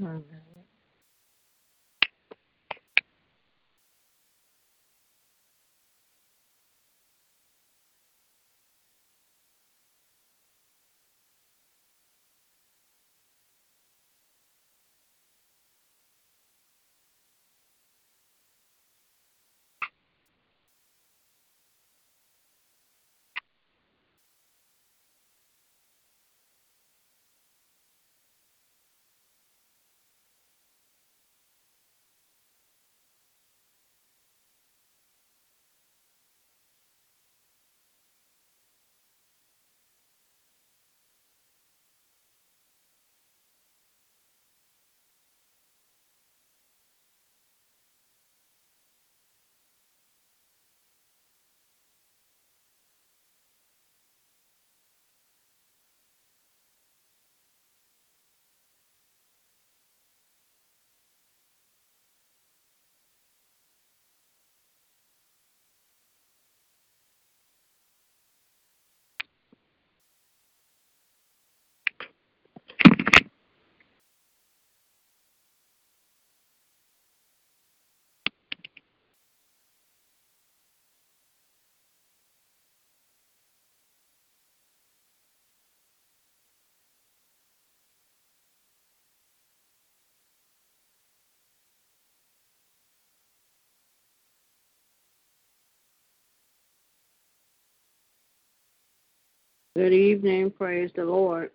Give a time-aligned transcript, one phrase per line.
[0.00, 0.57] 嗯。
[99.78, 100.50] Good evening.
[100.50, 101.52] Praise the Lord.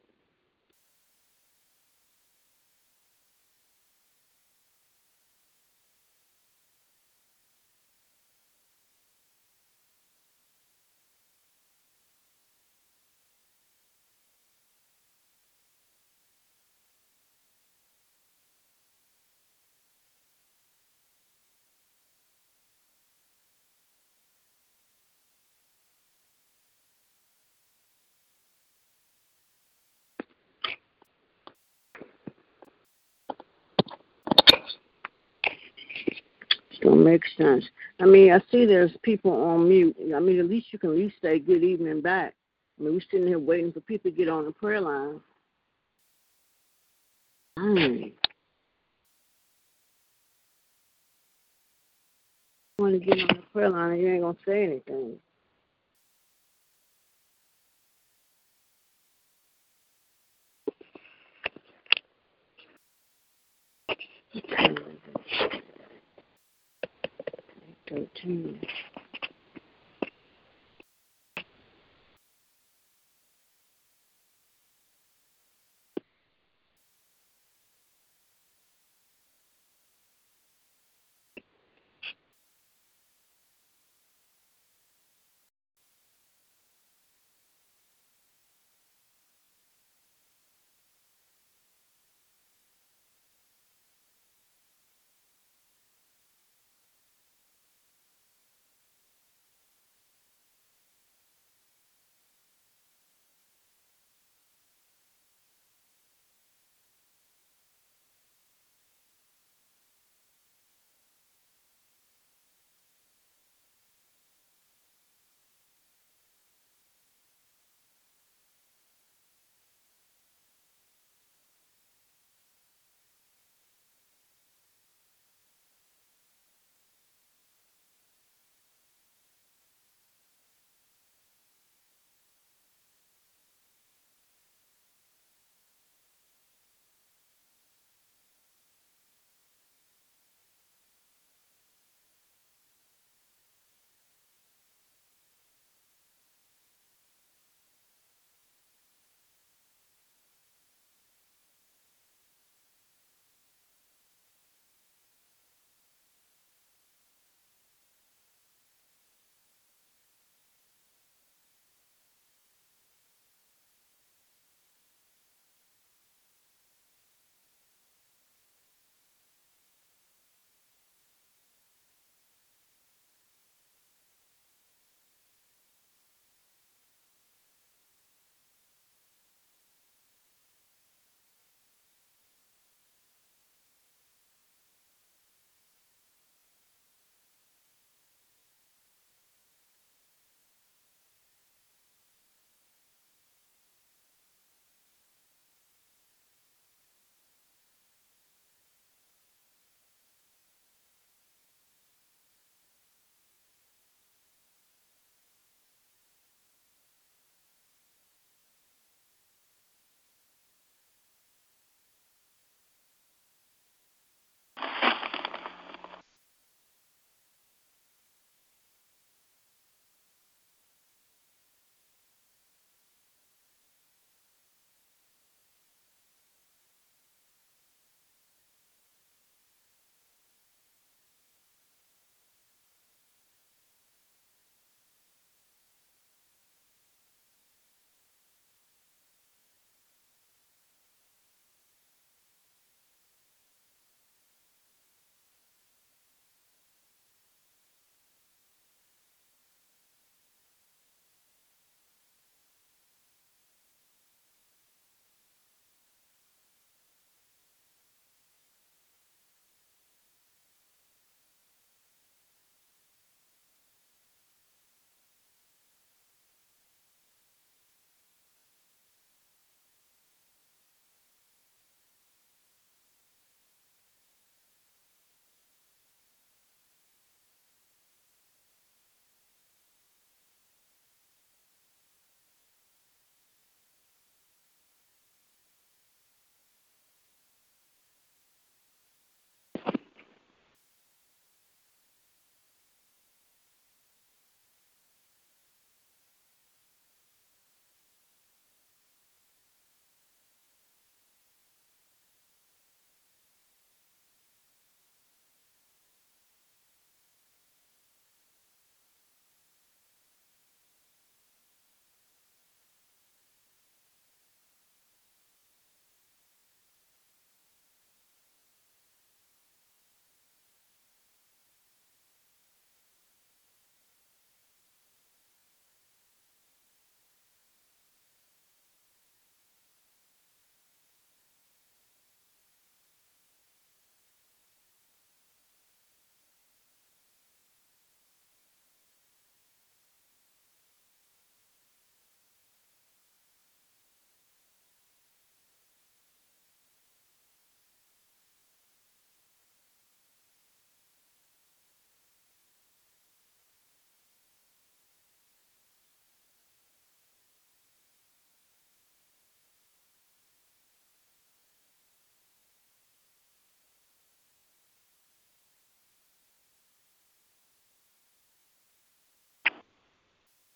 [36.84, 37.63] Don't make sense.
[38.02, 39.96] I mean, I see there's people on mute.
[40.13, 42.34] I mean, at least you can at least say good evening back.
[42.78, 45.22] I mean, we're sitting here waiting for people to get on the prayer line.
[47.58, 48.04] Hmm.
[52.80, 55.20] Want to get on the prayer line and you ain't gonna say anything.
[67.93, 68.59] Thirteen.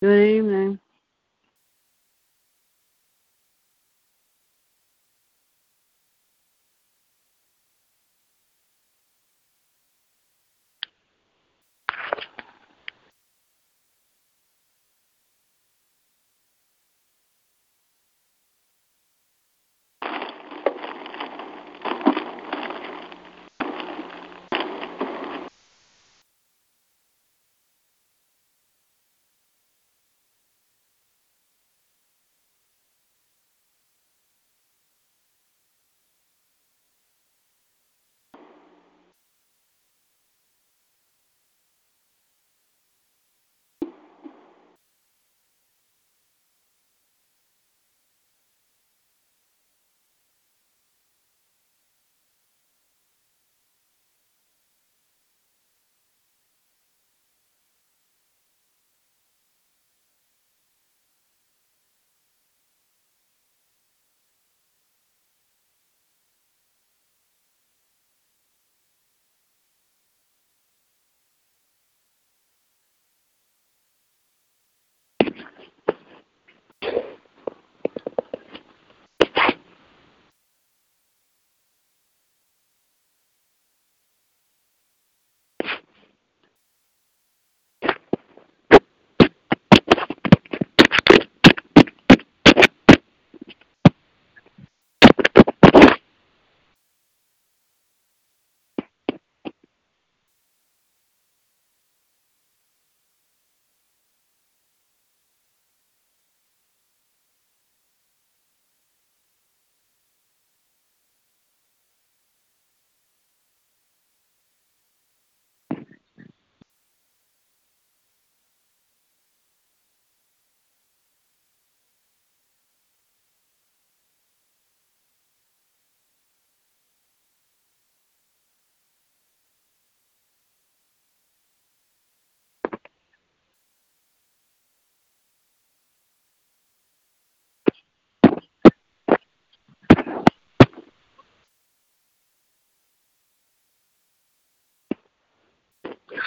[0.08, 0.80] Good evening.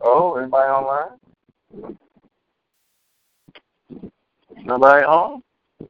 [0.00, 1.18] Oh, anybody online?
[4.64, 5.42] Nobody home?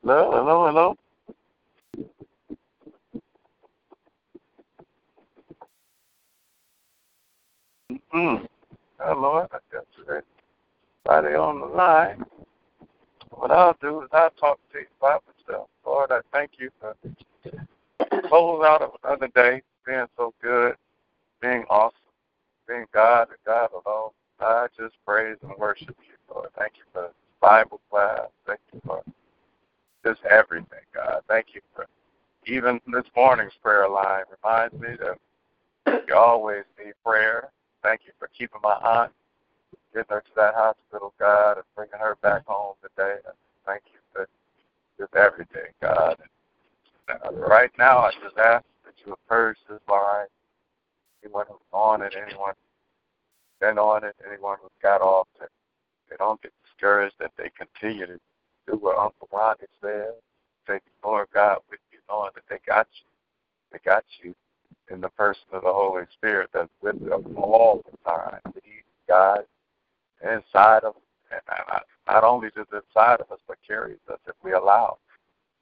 [0.02, 0.96] Hello, hello, hello.
[8.14, 8.44] Mm-hmm.
[9.04, 9.82] Oh, I guess
[11.06, 12.24] everybody on the line.
[13.30, 15.68] What I'll do is I'll talk to you about myself.
[15.86, 16.96] Lord, I thank you for
[18.28, 20.74] close out of another day, being so good,
[21.40, 21.96] being awesome,
[22.70, 24.10] being God and God alone.
[24.40, 26.48] I just praise and worship you, Lord.
[26.56, 28.28] Thank you for Bible class.
[28.46, 29.02] Thank you for
[30.04, 31.22] just everything, God.
[31.28, 31.86] Thank you for
[32.46, 37.50] even this morning's prayer line reminds me that you always need prayer.
[37.82, 39.12] Thank you for keeping my aunt,
[39.92, 43.16] getting her to that hospital, God, and bringing her back home today.
[43.66, 44.28] Thank you for
[44.98, 46.16] just everything, God.
[47.08, 50.26] And uh, right now, I just ask that you would purge this line.
[51.22, 52.54] Anyone who's on it, anyone
[53.60, 55.50] been on it, anyone who's got off, that
[56.08, 58.18] they don't get discouraged, that they continue to
[58.66, 60.12] do what Uncle Ronnie said.
[60.66, 63.06] Take Lord God with you, knowing that they got you.
[63.72, 64.34] They got you
[64.90, 68.40] in the person of the Holy Spirit that's with them all the time.
[68.54, 69.40] Lead, God,
[70.22, 70.94] inside of
[71.30, 74.98] and not, not only just inside of us, but carries us if we allow.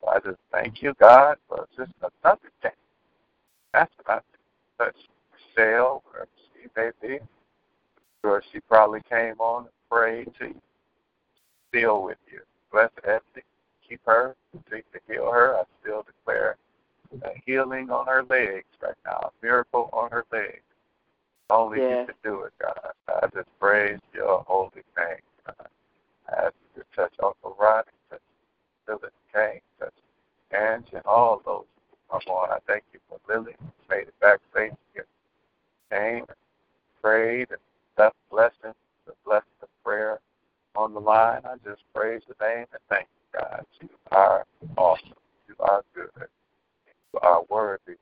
[0.01, 2.71] So I just thank you, God, for just another day.
[3.73, 4.23] That's what
[4.79, 4.97] I touch
[5.59, 7.19] Michelle, wherever she may be.
[8.23, 10.61] Sure, she probably came on and prayed to you,
[11.69, 12.41] still with you.
[12.73, 13.45] Bless Ebony,
[13.89, 15.57] keep her, continue to heal her.
[15.57, 16.57] I still declare
[17.23, 20.63] a healing on her legs right now, a miracle on her legs.
[21.51, 22.01] Only Yeah.
[22.01, 22.93] you can do it, God.
[23.09, 25.21] I just praise your holy name.
[25.47, 25.69] God.
[26.29, 28.21] I ask you to touch Uncle Rodney, touch
[28.85, 29.95] Philip Kane, touch
[30.51, 32.51] Angie, and all those who come on.
[32.51, 33.57] I thank you for Lily,
[33.89, 34.73] made it back safe.
[35.91, 36.25] Came
[37.03, 37.61] prayed and
[37.97, 38.75] left blessings,
[39.07, 40.21] the blessing of prayer
[40.77, 41.41] on the line.
[41.45, 43.65] I just praise the name and thank you, God.
[43.81, 44.45] You are
[44.77, 45.13] awesome.
[45.49, 46.11] You are good.
[47.13, 47.97] You are worthy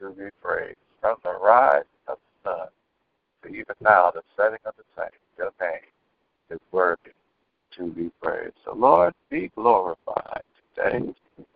[0.00, 0.76] to be praised.
[1.00, 2.68] From the rise of the sun
[3.42, 5.80] to even now, the setting of the same, your name
[6.50, 7.10] is worthy
[7.76, 8.54] to be praised.
[8.64, 10.42] So, Lord, be glorified
[10.74, 11.14] today,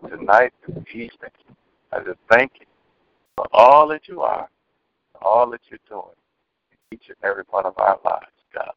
[0.08, 1.30] tonight, and evening.
[1.92, 2.66] I just thank you
[3.36, 4.48] for all that you are,
[5.22, 6.14] all that you're doing
[6.72, 8.72] in each and every one of our lives, God.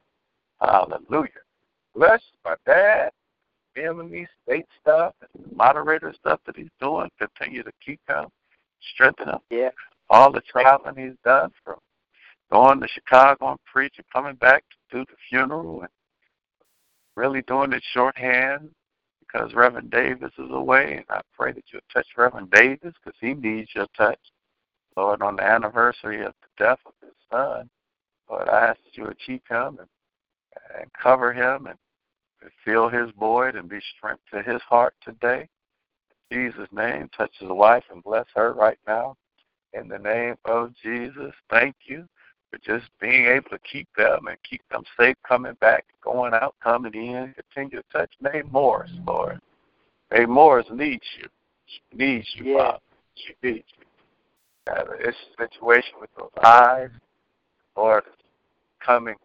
[0.61, 1.29] Hallelujah.
[1.95, 3.11] Bless my dad,
[3.75, 7.09] family, state stuff, and moderator stuff that he's doing.
[7.19, 8.25] Continue to keep him,
[8.93, 9.39] strengthen him.
[9.49, 9.69] Yeah.
[10.09, 11.77] All the traveling he's done from
[12.51, 15.89] going to Chicago and preaching, coming back to do the funeral, and
[17.15, 18.69] really doing it shorthand
[19.19, 20.97] because Reverend Davis is away.
[20.97, 24.19] And I pray that you'll touch Reverend Davis because he needs your touch.
[24.95, 27.69] Lord, on the anniversary of the death of his son,
[28.29, 31.77] Lord, I ask that you would keep him and, and cover him and
[32.63, 35.47] fill his void and be strength to his heart today.
[36.29, 39.15] In Jesus' name, touch his wife and bless her right now.
[39.73, 42.07] In the name of Jesus, thank you
[42.51, 46.55] for just being able to keep them and keep them safe coming back, going out,
[46.63, 47.33] coming in.
[47.53, 49.39] Continue to touch May Morris, Lord.
[50.11, 51.27] May Morris needs you.
[51.65, 52.57] She needs you, Yeah.
[52.57, 52.79] Father.
[53.15, 53.82] She needs you.
[54.67, 56.89] God, this situation with those eyes,
[57.75, 58.13] Lord, is
[58.79, 59.15] coming.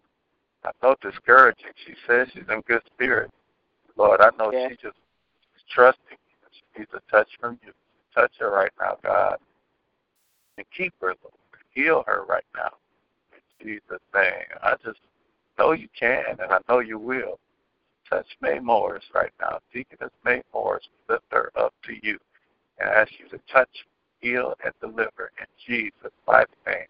[0.64, 1.70] I know discouraging.
[1.86, 3.30] She says she's in good spirit.
[3.96, 4.68] Lord, I know Yeah.
[4.68, 4.96] she just
[5.56, 6.48] is trusting you.
[6.50, 7.72] She needs a touch from you.
[8.14, 9.38] Touch her right now, God.
[10.56, 11.34] And keep her, Lord.
[11.70, 12.76] Heal her right now.
[13.32, 14.46] In Jesus' name.
[14.62, 15.00] I just
[15.58, 17.38] know you can, and I know you will.
[18.08, 19.60] Touch May Morris right now.
[19.72, 22.18] Deaconess May Morris, lift her up to you
[22.78, 23.68] and ask you to touch,
[24.20, 26.86] heal, and deliver in Jesus' mighty name.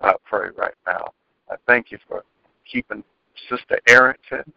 [0.00, 1.12] I pray right now.
[1.50, 2.24] I thank you for
[2.70, 3.02] keeping
[3.48, 4.52] Sister Arrington.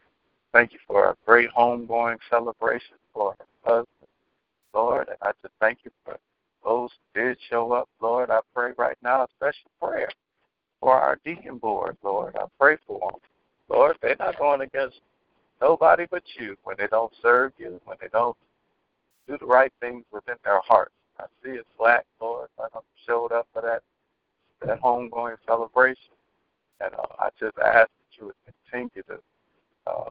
[0.52, 4.10] Thank you for a great homegoing celebration for her husband,
[4.74, 5.08] Lord.
[5.10, 6.18] And I just thank you for
[6.64, 8.30] those who did show up, Lord.
[8.30, 10.10] I pray right now a special prayer
[10.80, 12.36] for our deacon board, Lord.
[12.36, 13.20] I pray for them.
[13.70, 15.02] Lord, they're not going against
[15.62, 18.36] nobody but you when they don't serve you, when they don't
[19.28, 20.94] do the right things within their hearts.
[21.20, 22.50] I see it slack, Lord.
[22.60, 23.82] I don't showed up for that
[24.66, 26.14] that homegoing celebration.
[26.82, 28.36] And uh, I just ask that you would
[28.72, 29.20] continue to
[29.88, 30.10] uh,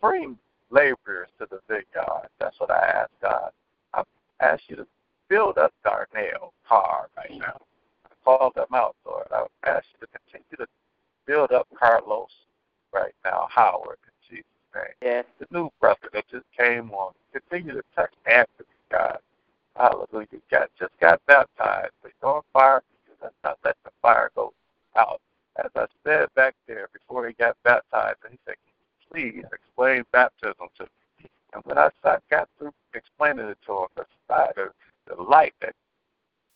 [0.00, 0.38] bring
[0.70, 2.28] laborers to the vineyard.
[2.38, 3.50] That's what I ask, God.
[3.94, 4.02] I
[4.40, 4.86] ask you to
[5.28, 7.60] build up Darnell Carr right now.
[8.06, 9.26] I call them out, Lord.
[9.30, 10.66] I ask you to continue to
[11.26, 12.28] build up Carlos
[12.92, 14.84] right now, Howard, in Jesus' name.
[15.02, 15.22] Yeah.
[15.38, 17.12] The new brother that just came on.
[17.32, 19.18] Continue to touch Anthony, God.
[19.76, 20.26] Hallelujah.
[20.50, 21.92] Got just got baptized.
[22.02, 22.82] But you're on fire.
[23.22, 24.52] Let's not let the fire go
[24.96, 25.20] out
[25.56, 28.54] as I said back there before he got baptized, and he said,
[29.10, 31.28] please explain baptism to me.
[31.52, 31.90] And when I
[32.30, 34.70] got through explaining it to him, the, the,
[35.14, 35.74] the light that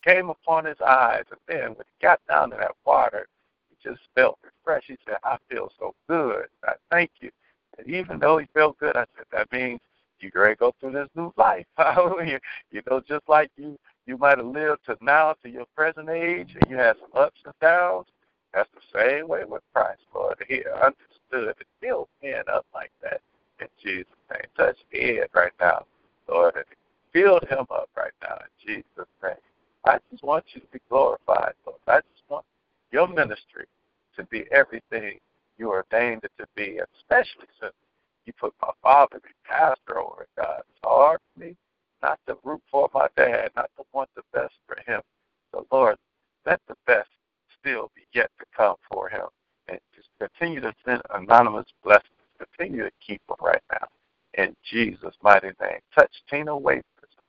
[0.05, 3.26] came upon his eyes, and then when he got down to that water,
[3.68, 4.88] he just felt refreshed.
[4.88, 6.46] He said, I feel so good.
[6.64, 7.31] I thank you.
[7.79, 9.81] And even though he felt good, I said, that means
[10.20, 11.66] you're ready to go through this new life.
[11.76, 12.40] Hallelujah.
[12.70, 16.55] you know, just like you you might have lived to now to your present age
[16.55, 18.07] and you had some ups and downs.
[18.55, 20.42] That's the same way with Christ, Lord.
[20.48, 23.20] He understood and built men up like that
[23.61, 24.42] in Jesus' name.
[24.57, 25.85] Touch Ed right now,
[26.29, 26.64] Lord, and
[27.12, 29.35] build him up right now in Jesus' name.
[29.85, 31.81] I just want you to be glorified, Lord.
[31.87, 32.44] I just want
[32.92, 33.66] your ministry
[34.16, 35.18] to be everything
[35.59, 37.74] you ordained it to be, especially since
[38.26, 40.62] you put my father be pastor over it, God.
[40.68, 41.56] It's hard for me
[42.02, 45.00] not to root for my dad, not to want the best for him.
[45.52, 45.96] So, Lord,
[46.44, 47.08] let the best
[47.58, 49.26] still be yet to come for him.
[49.68, 52.10] And just continue to send anonymous blessings.
[52.38, 53.86] Continue to keep him right now.
[54.34, 55.80] In Jesus' mighty name.
[55.94, 56.84] Touch Tina Wafers.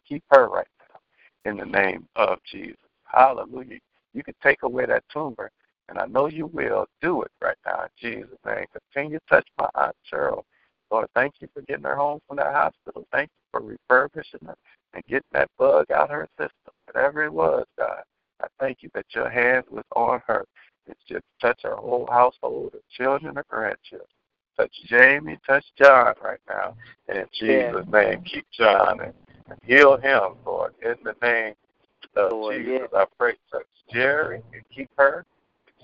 [0.07, 1.49] Keep her right now.
[1.49, 2.75] In the name of Jesus.
[3.05, 3.79] Hallelujah.
[4.13, 5.49] You can take away that tumor,
[5.89, 6.87] and I know you will.
[7.01, 8.65] Do it right now in Jesus' name.
[8.93, 10.43] Continue to touch my Aunt Cheryl
[10.91, 13.05] Lord, thank you for getting her home from that hospital.
[13.11, 14.55] Thank you for refurbishing her
[14.93, 18.03] and getting that bug out of her system, whatever it was, God.
[18.41, 20.45] I thank you that your hand was on her.
[20.87, 24.07] It's just touch her whole household, her children, her grandchildren.
[24.55, 26.75] Touch Jamie, touch John right now.
[27.07, 28.01] And in Jesus' yeah.
[28.01, 29.13] name, keep John and,
[29.49, 30.73] and heal him, Lord.
[30.81, 31.53] In the name
[32.15, 32.99] of Lord, Jesus, yeah.
[32.99, 35.25] I pray touch Jerry and keep her.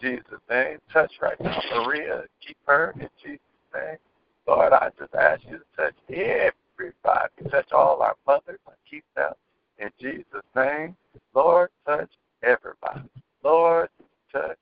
[0.01, 3.39] In Jesus' name, touch right now Maria, keep her in Jesus'
[3.73, 3.97] name.
[4.47, 9.33] Lord, I just ask you to touch everybody, touch all our mothers and keep them
[9.77, 10.25] in Jesus'
[10.55, 10.95] name.
[11.33, 12.09] Lord, touch
[12.43, 13.01] everybody.
[13.43, 13.89] Lord,
[14.31, 14.57] touch,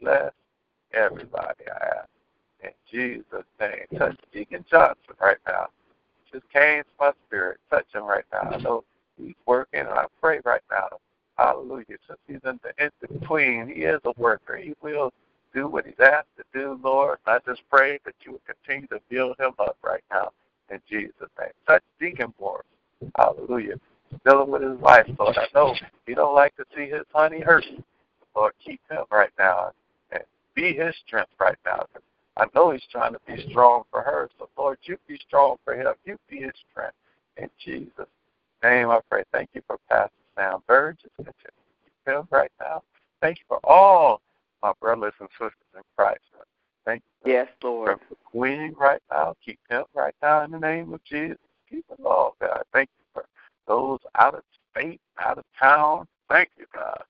[0.00, 0.32] bless
[0.92, 2.08] everybody, I ask.
[2.62, 3.86] In Jesus' name.
[3.98, 5.66] Touch Deacon Johnson right now.
[6.32, 7.58] Just came to my spirit.
[7.70, 8.50] Touch him right now.
[8.50, 8.84] I know
[9.16, 10.88] he's working, and I pray right now.
[11.36, 11.84] Hallelujah.
[12.06, 14.56] Since he's in the in between, he is a worker.
[14.56, 15.12] He will
[15.52, 17.18] do what he's asked to do, Lord.
[17.26, 20.30] I just pray that you would continue to build him up right now
[20.70, 21.50] in Jesus' name.
[21.66, 22.66] Touch Deacon Boris.
[23.16, 23.74] Hallelujah.
[24.24, 25.36] Dealing with his life, Lord.
[25.36, 25.74] I know
[26.06, 27.64] he don't like to see his honey hurt.
[28.34, 29.72] Lord, keep him right now
[30.10, 30.22] and
[30.54, 31.84] be his strength right now.
[32.36, 34.28] I know he's trying to be strong for her.
[34.38, 35.92] So, Lord, you be strong for him.
[36.04, 36.96] You be his strength.
[37.36, 38.08] In Jesus'
[38.62, 39.22] name, I pray.
[39.32, 41.10] Thank you for Pastor Sam Burgess.
[41.16, 41.26] Keep
[42.06, 42.82] him right now.
[43.20, 44.20] Thank you for all
[44.62, 46.20] my brothers and sisters in Christ.
[46.84, 47.32] Thank you.
[47.32, 47.98] Yes, Lord.
[48.08, 49.34] For Queen right now.
[49.44, 51.38] Keep him right now in the name of Jesus.
[51.70, 52.62] Keep them all, God.
[52.72, 53.24] Thank you for
[53.66, 56.06] those out of state, out of town.
[56.28, 57.02] Thank you, God,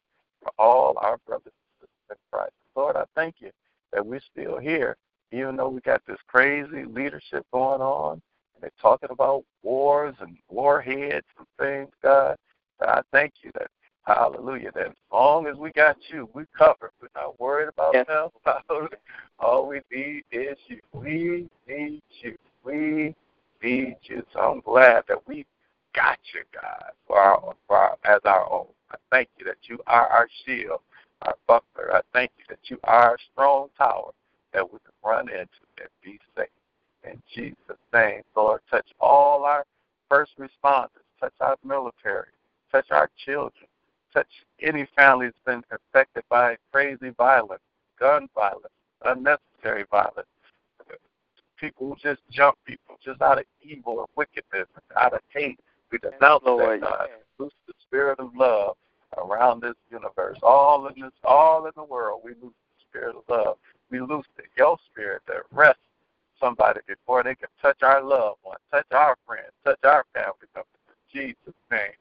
[0.42, 2.52] for all our brothers and sisters in Christ.
[2.76, 3.50] Lord, I thank you
[3.92, 4.96] that we're still here,
[5.32, 8.12] even though we got this crazy leadership going on,
[8.54, 12.36] and they're talking about wars and warheads and things, God.
[12.80, 13.68] I thank you that
[14.06, 14.70] Hallelujah.
[14.74, 16.90] That as long as we got you, we covered.
[17.00, 18.06] We're not worried about yes.
[18.06, 18.88] them.
[19.38, 20.80] All we need is you.
[20.92, 22.36] We need you.
[22.62, 23.14] We
[23.62, 24.22] need you.
[24.32, 25.46] So I'm glad that we
[25.94, 28.66] got you, God, for our, for our, as our own.
[28.90, 30.80] I thank you that you are our shield,
[31.22, 31.94] our buckler.
[31.94, 34.12] I thank you that you are our strong tower
[34.52, 36.48] that we can run into and be safe.
[37.04, 39.64] In Jesus' name, Lord, touch all our
[40.08, 42.28] first responders, touch our military,
[42.72, 43.66] touch our children,
[44.14, 44.28] touch
[44.62, 47.60] any family that's been affected by crazy violence,
[47.98, 48.72] gun violence,
[49.04, 50.28] unnecessary violence.
[51.58, 55.58] People who just jump people just out of evil and wickedness, out of hate.
[55.90, 57.08] We denounce Lord, that God.
[57.38, 58.76] Loose the spirit of love
[59.16, 60.38] around this universe.
[60.42, 63.56] All in this all in the world, we lose the spirit of love.
[63.90, 65.80] We lose the your spirit that rests
[66.40, 70.68] somebody before they can touch our loved one, touch our friends, touch our family members.
[70.88, 71.92] In Jesus' name.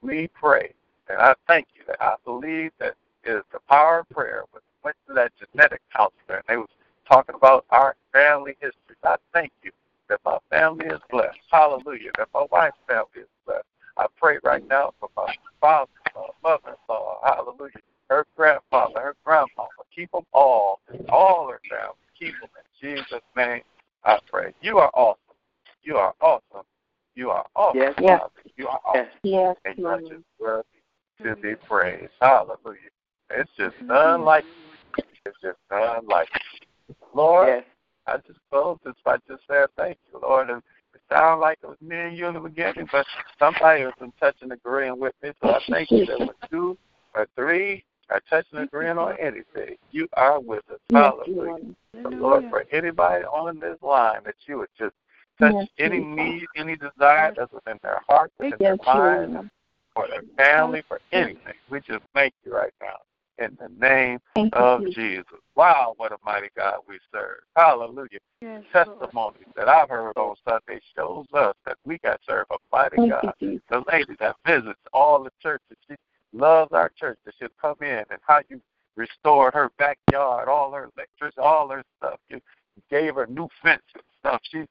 [0.00, 0.74] We pray
[1.12, 4.44] and I thank you that I believe that it is the power of prayer.
[4.50, 6.68] When we went to that genetic counselor and they was
[7.08, 9.70] talking about our family history, I thank you
[10.08, 11.38] that my family is blessed.
[11.50, 12.10] Hallelujah.
[12.18, 13.64] That my wife's family is blessed.
[13.96, 17.20] I pray right now for my father, my mother-in-law.
[17.24, 17.72] Hallelujah.
[18.08, 19.68] Her grandfather, her grandmama.
[19.94, 21.94] Keep them all, all her family.
[22.18, 23.62] Keep them in Jesus' name.
[24.04, 24.52] I pray.
[24.60, 25.18] You are awesome.
[25.82, 26.66] You are awesome.
[27.14, 27.80] You are awesome.
[27.80, 28.20] Yes, yes.
[28.56, 29.06] You are awesome.
[29.22, 30.64] Yes, and you are just worthy
[31.22, 32.12] to be praised.
[32.20, 32.78] Hallelujah.
[33.30, 33.88] It's just mm-hmm.
[33.88, 34.44] none like
[35.24, 36.28] it's just none like
[37.14, 37.64] Lord, yes.
[38.06, 40.50] I just close this by just saying thank you, Lord.
[40.50, 40.62] And
[40.94, 43.06] it sounds like it was me and you in the beginning, but
[43.38, 45.30] somebody has been touching and agreeing with me.
[45.42, 46.76] So I thank you that when two
[47.14, 50.78] or three are touching and agreeing on anything, you are with us.
[50.90, 51.50] Yes, Hallelujah.
[51.50, 51.76] Lord.
[52.02, 54.94] So Lord, for anybody on this line, that you would just
[55.38, 59.50] touch Yes, any need, any desire that's within their heart, within Yes, their mind,
[59.94, 61.54] for their family, for anything.
[61.70, 62.96] We just thank you right now
[63.38, 65.24] in the name Thank of you, Jesus.
[65.54, 67.38] Wow, what a mighty God we serve.
[67.56, 68.18] Hallelujah.
[68.40, 69.00] Yes, Lord.
[69.00, 73.10] Testimonies that I've heard on Sunday shows us that we got serve a mighty Thank
[73.10, 73.32] God.
[73.40, 75.94] you, The lady that visits all the churches, she
[76.32, 78.60] loves our church that she'll come in and how you
[78.96, 82.18] restored her backyard, all her electric, all her stuff.
[82.28, 82.40] You
[82.90, 84.40] gave her new fence and stuff.
[84.44, 84.64] She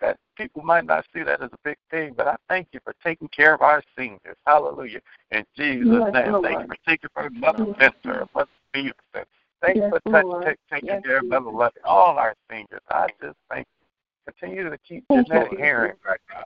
[0.00, 2.94] that people might not see that as a big thing, but I thank you for
[3.02, 4.36] taking care of our seniors.
[4.46, 5.00] Hallelujah.
[5.30, 6.32] In Jesus' Yes, name.
[6.32, 6.44] Lord.
[6.44, 7.92] Thank you for taking care of Mother Yes.
[8.02, 9.24] Spencer, Mother Stevenson.
[9.60, 12.80] Thank you for touch, take, taking Yes, care of Mother Lovey, all our seniors.
[12.88, 14.32] I just thank you.
[14.32, 15.52] Continue to keep Jeanette.
[15.58, 16.44] Herring right now.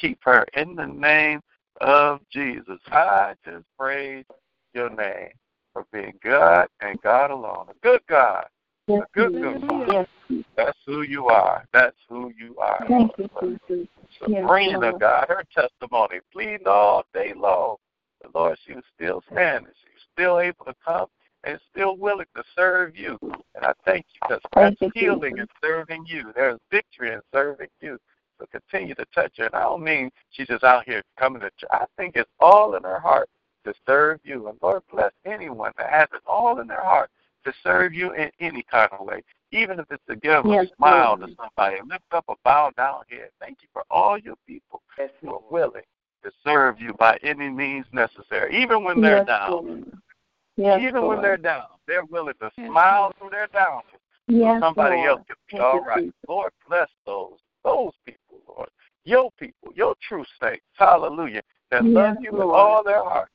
[0.00, 1.40] Keep her in the name
[1.80, 2.78] of Jesus.
[2.86, 4.24] I just praise
[4.72, 5.30] your name
[5.72, 7.66] for being God and God alone.
[7.68, 8.46] A good God.
[8.86, 9.64] Yes, good, good.
[9.88, 11.64] Yes, That's who you are.
[11.72, 12.84] That's who you are.
[12.86, 13.88] Thank you, Jesus.
[14.18, 17.76] Sabrina, Yes, God, her testimony, pleading all day long.
[18.22, 19.72] The Lord, she was still standing.
[19.82, 21.06] She was still able to come
[21.44, 23.18] and still willing to serve you.
[23.54, 26.32] And I thank you because Thank that's you, healing in serving you.
[26.34, 27.98] There's victory in serving you.
[28.38, 29.46] So continue to touch her.
[29.46, 31.70] And I don't mean she's just out here coming to church.
[31.70, 33.28] I think it's all in her heart
[33.64, 34.48] to serve you.
[34.48, 37.10] And Lord, bless anyone that has it all in their heart
[37.44, 39.22] to serve you in any kind of way,
[39.52, 41.30] even if it's to give Yes, a smile Lord.
[41.30, 43.30] to somebody, lift up a bow down head.
[43.40, 44.82] Thank you for all your people
[45.20, 45.82] who are willing
[46.22, 49.50] to serve you by any means necessary, even when they're yes, down.
[49.50, 49.84] Lord.
[50.56, 51.16] Yes, even Lord.
[51.16, 55.08] when they're down, they're willing to smile through their down so yes, somebody Lord.
[55.08, 58.68] else can be all you, Lord, bless those, those people, Lord.
[59.04, 63.28] Your people, your true saints, hallelujah, that love Yes, you with all their heart.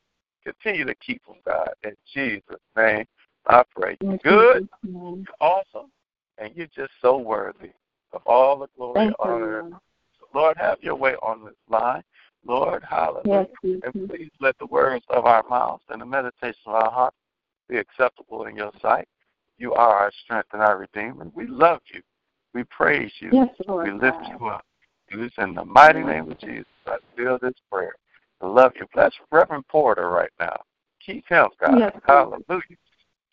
[0.43, 1.69] Continue to keep them, God.
[1.83, 3.05] In Jesus' name,
[3.47, 3.97] I pray.
[4.01, 5.25] In Good, name.
[5.41, 5.91] awesome,
[6.37, 7.71] and you're just so worthy
[8.13, 9.73] of all the glory, Thank you, honor, Lord.
[10.19, 12.03] so Lord, have your way on this line.
[12.45, 13.47] Lord, hallelujah.
[13.63, 13.79] Yes.
[13.83, 17.13] And please let the words of our mouths and the meditation of our heart
[17.67, 19.07] be acceptable in your sight.
[19.57, 21.27] You are our strength and our redeemer.
[21.35, 22.01] We love you.
[22.53, 23.29] We praise you.
[23.33, 24.65] Yes, we lift you up.
[25.09, 27.93] It is in the mighty name of Jesus I seal this prayer.
[28.41, 28.85] I love you.
[28.93, 30.61] Bless Reverend Porter right now.
[31.05, 31.77] Keep him, God.
[31.77, 31.95] Yes.
[32.07, 32.61] Hallelujah.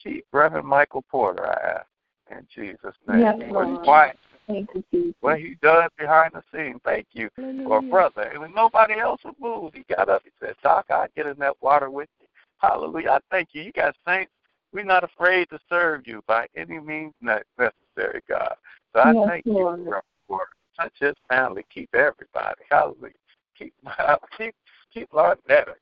[0.07, 1.86] Keep Reverend Michael Porter, I ask.
[2.30, 3.20] In Jesus' name.
[3.20, 3.82] Yes, Lord.
[3.84, 5.14] quiet Thank you, Jesus.
[5.20, 6.80] what he does behind the scenes.
[6.84, 8.22] Thank you for a brother.
[8.22, 10.22] And when nobody else would move, he got up.
[10.24, 12.26] He said, Doc, I'll get in that water with you.
[12.59, 13.11] Hallelujah.
[13.11, 13.62] I thank you.
[13.62, 14.32] You guys saints,
[14.72, 18.54] we're not afraid to serve you by any means necessary, God.
[18.92, 19.80] So I Yes, thank Lord.
[19.80, 19.94] you
[20.28, 20.46] for
[20.78, 21.64] touch his family.
[21.72, 22.62] Keep everybody.
[22.70, 23.12] Hallelujah.
[23.57, 23.74] Keep
[24.38, 24.54] keep
[24.92, 25.38] keep Lord.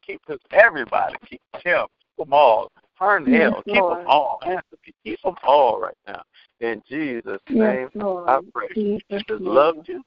[0.06, 0.22] Keep
[0.52, 1.16] everybody.
[1.28, 1.86] Keep Tim.
[1.86, 2.70] Keep them all.
[2.98, 3.62] Turn Yes, hell.
[3.64, 3.98] Keep Lord.
[3.98, 4.40] them all.
[4.44, 6.22] Anthony, Keep them all right now.
[6.60, 7.58] In Jesus' name.
[7.58, 8.28] Yes, Lord.
[8.28, 8.68] I pray.
[8.74, 9.40] Jesus' just name.
[9.40, 10.02] loved you.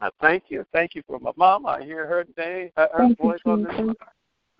[0.00, 0.64] I thank you.
[0.72, 1.66] Thank you for my mom.
[1.66, 3.72] I hear her name, her, her Thank you, voice on this.
[3.72, 3.86] Jesus.
[3.86, 3.96] line.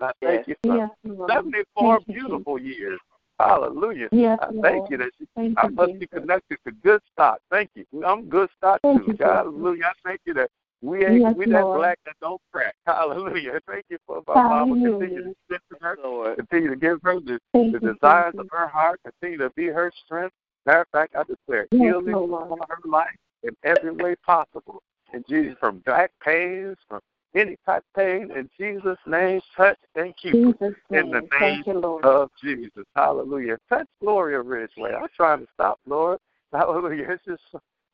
[0.01, 0.91] And I thank you for Yes,
[1.29, 3.01] 74 Thank you, beautiful years.
[3.39, 4.09] Hallelujah.
[4.13, 4.65] Yes, I Lord.
[4.65, 7.39] thank you that she, Thank I you, must be connected to good stock.
[7.51, 7.87] Thank you.
[8.05, 9.07] I'm good stock Thank too.
[9.07, 9.27] you, Jesus.
[9.27, 9.85] Hallelujah.
[9.85, 10.51] I thank you that
[10.83, 11.79] we ain't Yes, we that Lord.
[11.79, 12.75] black that don't crack.
[12.87, 13.61] Hallelujah.
[13.67, 14.75] Thank you for my mama.
[14.75, 15.23] Continue Hallelujah.
[15.51, 16.35] to strengthen her.
[16.37, 18.47] Continue to give her the, Thank the you, desires Jesus.
[18.47, 19.01] of her heart.
[19.05, 20.35] Continue to be her strength.
[20.67, 22.47] Matter of fact, I declare Yes, healing Lord.
[22.47, 23.09] upon her life
[23.43, 24.83] in every way possible.
[25.13, 27.01] In Jesus, from back pains, from
[27.35, 31.41] any type of pain, in Jesus' name, touch and keep her Jesus' in the name.
[31.41, 32.85] name you, of Jesus.
[32.95, 33.59] Hallelujah.
[33.69, 34.93] Touch Gloria Ridgeway.
[34.95, 36.19] I'm trying to stop, Lord.
[36.53, 37.07] Hallelujah.
[37.11, 37.43] It's just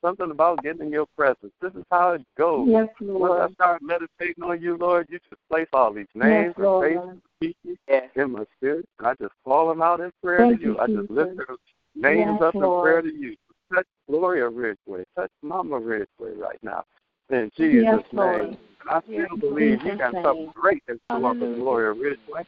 [0.03, 1.53] something about getting in your presence.
[1.61, 2.69] This is how it goes.
[2.69, 6.55] Yes, Once I start meditating on you, Lord, you just place all these Yes, names
[6.59, 8.87] and faces and people in my spirit.
[9.01, 10.73] I just call them out in prayer Thank to you.
[10.73, 11.57] you, I just lift their
[11.95, 13.37] names Yes, up in prayer to you.
[13.73, 15.05] Touch Gloria Ridgeway.
[15.17, 16.85] Touch Mama Ridgeway right now.
[17.31, 18.13] In Jesus' Yes, name.
[18.13, 18.59] Lord.
[18.89, 22.45] I still believe you got something great in up for Gloria Ridgeway.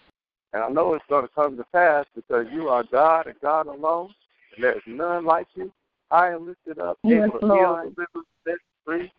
[0.53, 3.67] And I know it's going to come to pass because you are God and God
[3.67, 4.15] alone.
[4.55, 5.73] And there's none like you.
[6.11, 7.95] I am lifted up, Yes, able to heal, Lord.
[7.95, 9.13] deliver, set free,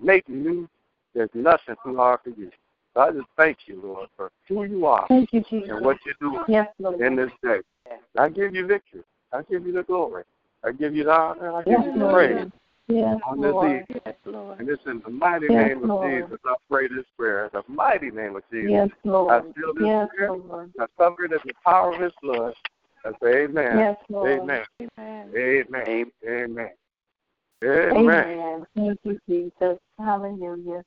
[0.00, 0.68] make new.
[1.14, 2.50] There's nothing too hard for you.
[2.94, 5.70] So I just thank you, Lord, for who you are Thank you, Jesus.
[5.70, 7.00] and what you're doing Yes, Lord.
[7.00, 7.60] in this day.
[8.18, 9.02] I give you victory.
[9.32, 10.24] I give you the glory.
[10.64, 11.52] I give you the honor.
[11.52, 12.12] I give Yes, you the Lord.
[12.12, 12.46] praise
[12.88, 13.66] Yes, on this Lord.
[13.66, 13.86] evening.
[14.06, 14.60] Yes, Lord.
[14.60, 16.24] And it's in the mighty Yes, name of Lord.
[16.24, 16.38] Jesus.
[16.44, 17.44] I pray this prayer.
[17.46, 18.70] In the mighty name of Jesus.
[18.70, 19.32] Yes, Lord.
[19.32, 19.54] I Lord.
[19.54, 20.30] seal this Yes, prayer.
[20.30, 20.72] Lord.
[20.80, 22.54] I cover it in the power of His blood.
[23.06, 23.78] I say Amen.
[23.78, 24.42] Yes, Lord.
[24.42, 24.64] Amen.
[24.98, 25.32] Amen.
[25.36, 26.10] Amen.
[26.26, 26.70] Amen.
[27.64, 27.96] Amen.
[27.96, 28.66] Amen.
[28.74, 29.78] Thank you, Jesus.
[29.98, 30.82] Hallelujah.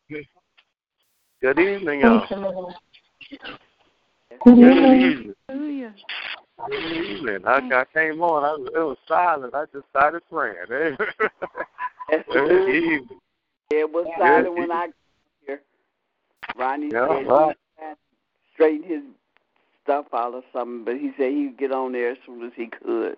[1.41, 2.27] Good evening, y'all.
[2.27, 2.75] Thank you, Lord.
[4.29, 5.33] Good Good evening.
[6.69, 7.41] evening.
[7.45, 8.43] I, I came on.
[8.43, 9.55] I, it was silent.
[9.55, 10.65] I just started praying.
[12.09, 13.07] That's good.
[13.71, 14.95] It was silent when I got
[15.45, 15.61] here.
[16.57, 17.55] Ronnie Yeah, said right.
[17.77, 17.97] he had to
[18.53, 19.01] straighten his
[19.83, 22.67] stuff out or something, but he said he'd get on there as soon as he
[22.67, 23.17] could.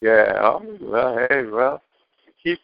[0.00, 0.34] Yeah.
[0.40, 0.90] Oh, mm-hmm.
[0.90, 1.82] well, hey, well,
[2.42, 2.58] keep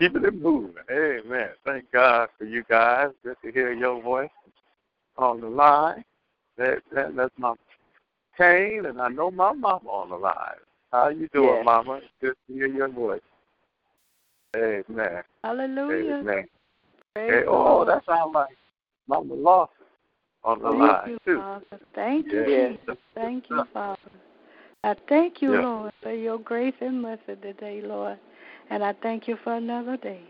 [0.00, 0.74] keeping it moving.
[0.90, 1.50] Amen.
[1.64, 3.10] Thank God for you guys.
[3.24, 4.30] Good to hear your voice
[5.16, 6.04] on the line.
[6.56, 7.54] That, that that's my
[8.36, 10.34] Kane, and I know my mama on the line.
[10.92, 11.62] How you doing, Yeah.
[11.64, 12.00] Mama?
[12.20, 13.20] Good to hear your voice.
[14.56, 15.22] Amen.
[15.44, 16.14] Hallelujah.
[16.14, 16.44] Amen.
[17.14, 17.88] Praise Hey, oh, Lord.
[17.88, 18.56] that sounds like
[19.08, 19.77] Mama Lawson
[20.48, 21.38] on the Thank line you, too.
[21.38, 21.84] Father.
[21.94, 22.44] Thank you.
[22.46, 22.96] Jesus.
[23.14, 23.98] Thank you, Father.
[24.82, 25.60] I thank you, Yeah.
[25.60, 28.18] Lord, for your grace and mercy today, Lord.
[28.70, 30.22] And I thank you for another day.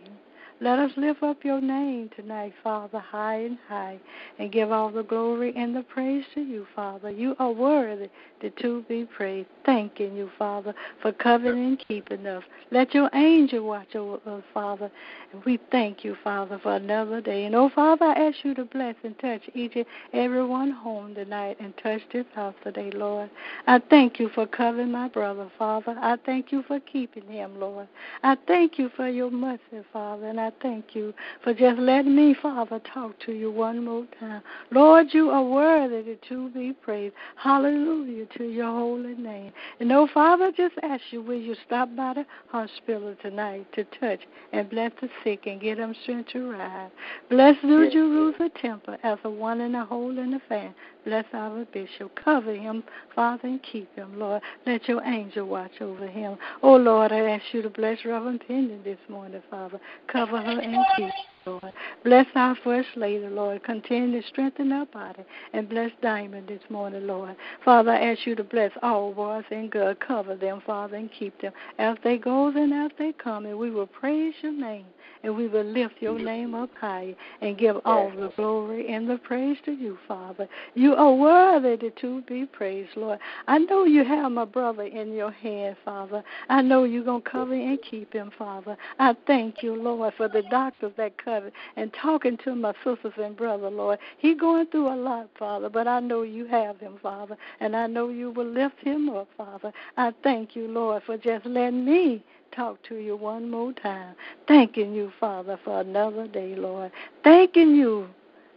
[0.61, 4.01] Let us lift up your name tonight, Father, high and high,
[4.41, 7.11] and give all the glory and the praise to you, Father.
[7.11, 8.09] You are worthy
[8.41, 9.49] to, to be praised.
[9.64, 12.43] Thanking you, Father, for covering and keeping us.
[12.70, 14.91] Let your angel watch over us, Father.
[15.32, 17.45] And we thank you, Father, for another day.
[17.45, 21.14] And oh, Father, I ask you to bless and touch each and every one home
[21.14, 23.30] tonight and touch this house today, Lord.
[23.66, 25.97] I thank you for covering my brother, Father.
[26.01, 27.89] I thank you for keeping him, Lord.
[28.22, 29.61] I thank you for your mercy,
[29.93, 31.12] Father, and I thank you
[31.45, 34.43] for just letting me, Father, talk to you one more time.
[34.70, 37.14] Lord, you are worthy to be praised.
[37.36, 39.53] Hallelujah to your holy name.
[39.81, 44.20] And oh, Father, just ask you, will you stop by the hospital tonight to touch
[44.53, 46.91] and bless the sick and get them strength to rise?
[47.31, 47.91] Bless New.
[47.91, 50.74] Jerusalem Temple as a one in a hole in the fan.
[51.05, 52.14] Bless our bishop.
[52.22, 52.83] Cover him,
[53.14, 54.43] Father, and keep him, Lord.
[54.66, 56.37] Let your angel watch over him.
[56.62, 59.81] Oh, Lord, I ask you to bless Reverend Pinion this morning, Father.
[60.07, 61.12] Cover her and keep her.
[61.49, 61.72] Lord.
[62.05, 63.62] Bless our First Lady, Lord.
[63.64, 65.24] Continue to strengthen her body.
[65.53, 67.36] And bless Diamond this morning, Lord.
[67.64, 69.96] Father, I ask you to bless all boys and girls.
[70.07, 73.46] Cover them, Father, and keep them as they go and as they come.
[73.46, 74.86] And we will praise your name.
[75.23, 79.19] And we will lift your name up high and give all the glory and the
[79.19, 80.49] praise to you, Father.
[80.75, 83.19] You are worthy to be praised, Lord.
[83.47, 86.23] I know you have my brother in your hand, Father.
[86.49, 88.77] I know you're going to cover and keep him, Father.
[88.99, 93.37] I thank you, Lord, for the doctors that cover and talking to my sisters and
[93.37, 93.99] brother, Lord.
[94.19, 97.87] He going through a lot, Father, but I know you have him, Father, and I
[97.87, 99.73] know you will lift him up, Father.
[99.97, 102.23] I thank you, Lord, for just letting me
[102.55, 104.14] talk to you one more time.
[104.46, 106.92] Thanking you, Father, for another day, Lord.
[107.24, 108.09] Thanking you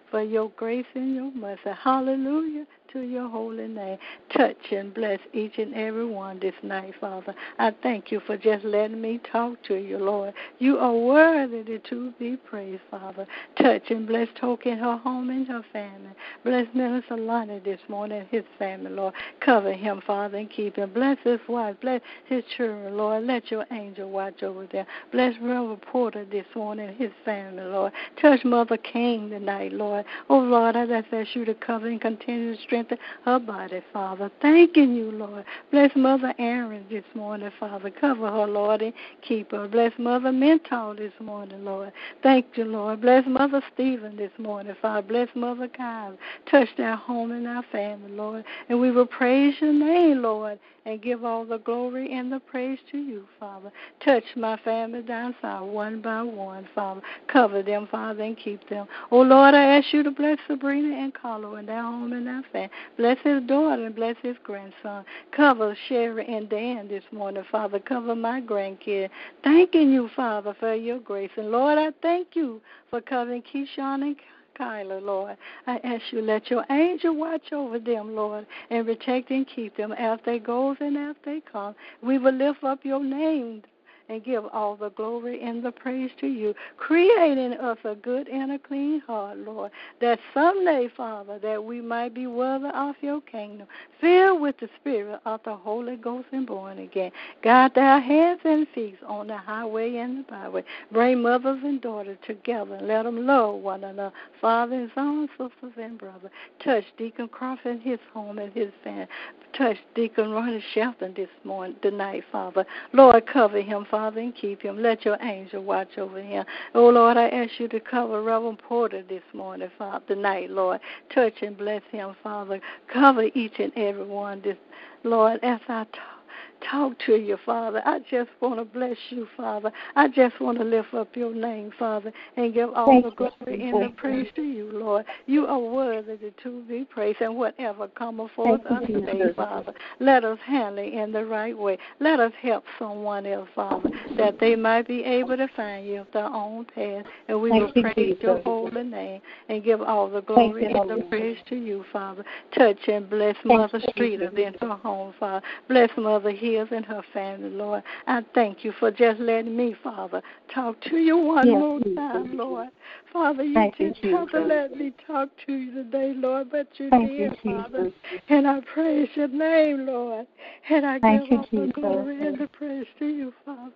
[0.10, 1.72] for your grace and your mercy.
[1.82, 3.98] Hallelujah to your holy name.
[4.36, 7.34] Touch and bless each and every one this night, Father.
[7.60, 10.34] I thank you for just letting me talk to you, Lord.
[10.60, 13.26] You are worthy to be praised, Father.
[13.58, 16.12] Touch and bless Token, her home and her family.
[16.44, 19.14] Bless Minister Lonnie this morning his family, Lord.
[19.40, 20.92] Cover him, Father, and keep him.
[20.94, 21.76] Bless his wife.
[21.82, 23.26] Bless his children, Lord.
[23.26, 24.86] Let your angel watch over them.
[25.12, 27.94] Bless Reverend Porter this morning his family, Lord.
[28.22, 30.06] Touch Mother King tonight, Lord.
[30.30, 32.81] Oh, Lord, I just ask you to cover and continue to strengthen
[33.26, 34.32] her body, Father.
[34.42, 35.46] Thanking you, Lord.
[35.72, 37.90] Bless Mother Aaron this morning, Father.
[37.90, 39.68] Cover her, Lord, and keep her.
[39.68, 41.92] Bless Mother Mental this morning, Lord.
[42.24, 43.02] Thank you, Lord.
[43.02, 45.08] Bless Mother Stephen this morning, Father.
[45.08, 46.18] Bless Mother Kyle.
[46.50, 48.44] Touch their home and our family, Lord.
[48.70, 52.80] And we will praise your name, Lord, and give all the glory and the praise
[52.92, 53.72] to you, Father.
[54.04, 57.02] Touch my family down south one by one, Father.
[57.28, 58.88] Cover them, Father, and keep them.
[59.12, 62.44] Oh, Lord, I ask you to bless Sabrina and Carlo and their home and their
[62.52, 62.70] family.
[62.98, 65.06] Bless his daughter and bless his grandson.
[65.32, 67.80] Cover Sherry and Dan this morning, Father.
[67.80, 69.10] Cover my grandkid.
[69.44, 71.32] Thanking you, Father, for your grace.
[71.38, 74.16] And Lord, I thank you for covering Keyshawn and
[74.58, 75.38] Kyla, Lord.
[75.68, 79.92] I ask you, let your angel watch over them, Lord, and protect and keep them
[79.94, 81.76] as they go and as they come.
[82.02, 83.64] We will lift up your name
[84.10, 88.52] and give all the glory and the praise to you, creating us a good and
[88.52, 93.68] a clean heart, Lord, that someday, Father, that we might be worthy of your kingdom,
[94.00, 97.12] filled with the Spirit of the Holy Ghost and born again.
[97.44, 100.64] Guide their hands and feet on the highway and the byway.
[100.92, 105.74] Bring mothers and daughters together and let them love one another, father and son, sisters
[105.78, 106.32] and brothers.
[106.64, 109.08] Touch Deacon Croft and his home and his family.
[109.54, 112.66] Touch Deacon Ronnie Shelton this morning, tonight, Father.
[112.94, 114.82] Lord, cover him, Father, and keep him.
[114.82, 116.46] Let your angel watch over him.
[116.74, 120.80] Oh, Lord, I ask you to cover Reverend Porter this morning, Father, tonight, Lord.
[121.14, 122.60] Touch and bless him, Father.
[122.92, 124.58] Cover each and every one, this,
[125.04, 126.21] Lord, as I talk
[126.70, 127.82] talk to you, Father.
[127.86, 129.72] I just want to bless you, Father.
[129.96, 133.70] I just want to lift up your name, Father, and give all Thank the glory
[133.70, 135.06] and the praise to you, Lord.
[135.26, 140.40] You are worthy to be praised, and whatever cometh forth us today, Father, let us
[140.46, 141.78] handle it in the right way.
[142.00, 146.26] Let us help someone else, Father, that they might be able to find you their
[146.26, 150.66] own path, and we Thank will praise your holy name and give all the glory
[150.66, 152.24] and the praise to you, Father.
[152.58, 155.46] Touch and bless Mother Streeter in her home, Father.
[155.68, 157.84] Bless Mother Hills and her family, Lord.
[158.08, 160.22] I thank you for just letting me, Father,
[160.54, 162.70] talk to you one yes, more time, Lord.
[163.12, 166.68] Father, you thank didn't you, have to let me talk to you today, Lord, but
[166.78, 167.92] you thank did, you, Father.
[168.30, 170.28] And I praise your name, Lord.
[170.70, 173.72] And I thank give all the glory and the praise to you, Father.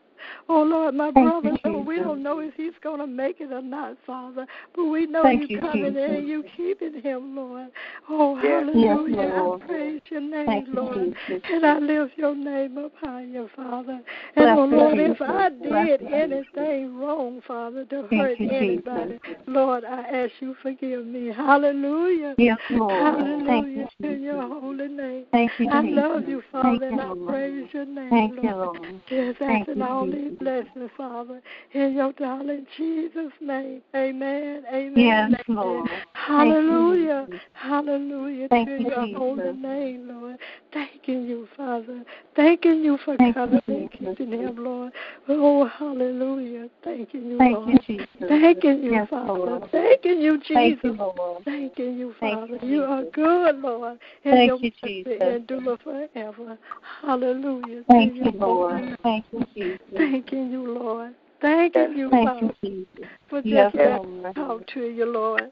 [0.48, 3.52] Oh Lord, my Thank brother, you, we don't know if he's going to make it
[3.52, 4.46] or not, Father,
[4.76, 6.04] but we know Thank you coming Jesus.
[6.08, 7.70] in and you keeping him, Lord.
[8.10, 8.66] Oh, yes.
[8.66, 9.16] hallelujah.
[9.18, 11.16] Yes, I praise your name, Thank Lord.
[11.28, 14.02] You, and I lift your name up higher, Father.
[14.36, 20.32] And oh Lord, if I did anything wrong, Father, to hurt anybody, Lord, I ask
[20.40, 21.28] you forgive me.
[21.28, 22.36] Hallelujah.
[22.38, 23.02] Yes, Lord.
[23.02, 25.26] Hallelujah you, to your holy name.
[25.32, 28.46] Thank you, I love you, Father, and I praise your name, Thank Lord.
[28.46, 29.02] You, Lord.
[29.10, 31.41] Yes, asking all these blessings, Father,
[31.74, 33.82] in your darling Jesus' name.
[33.95, 34.63] Amen.
[34.74, 35.32] Amen.
[35.32, 35.89] Yes, Lord.
[36.13, 37.28] Hallelujah.
[37.53, 39.20] Hallelujah Thank to you, your Jesus.
[39.20, 40.38] holy name, Lord.
[40.74, 42.03] Thanking you, Father.
[42.36, 44.91] Thanking you for Thank covering and keeping him, Lord.
[45.28, 46.70] Oh, hallelujah.
[47.12, 47.70] Thanking you, Thank Lord.
[47.88, 48.08] you, Jesus.
[48.28, 49.34] Thanking you, yes, Father.
[49.34, 49.72] Lord.
[49.72, 50.53] Thanking you, Jesus.
[50.56, 51.45] Thank you, Lord.
[51.45, 52.66] Thanking you, Thank Father.
[52.66, 53.99] you, you are good, Lord.
[54.24, 55.22] And Thank you, Jesus.
[55.22, 56.58] endure forever.
[57.01, 57.84] Hallelujah.
[57.88, 58.97] Thank to you, Lord.
[59.03, 59.80] Thank you, Jesus.
[59.97, 61.14] Thanking you, Lord.
[61.41, 63.10] Thanking you, Thank Father, you, Jesus.
[63.30, 64.36] for just yes, letting Lord.
[64.36, 65.51] talk to you, Lord.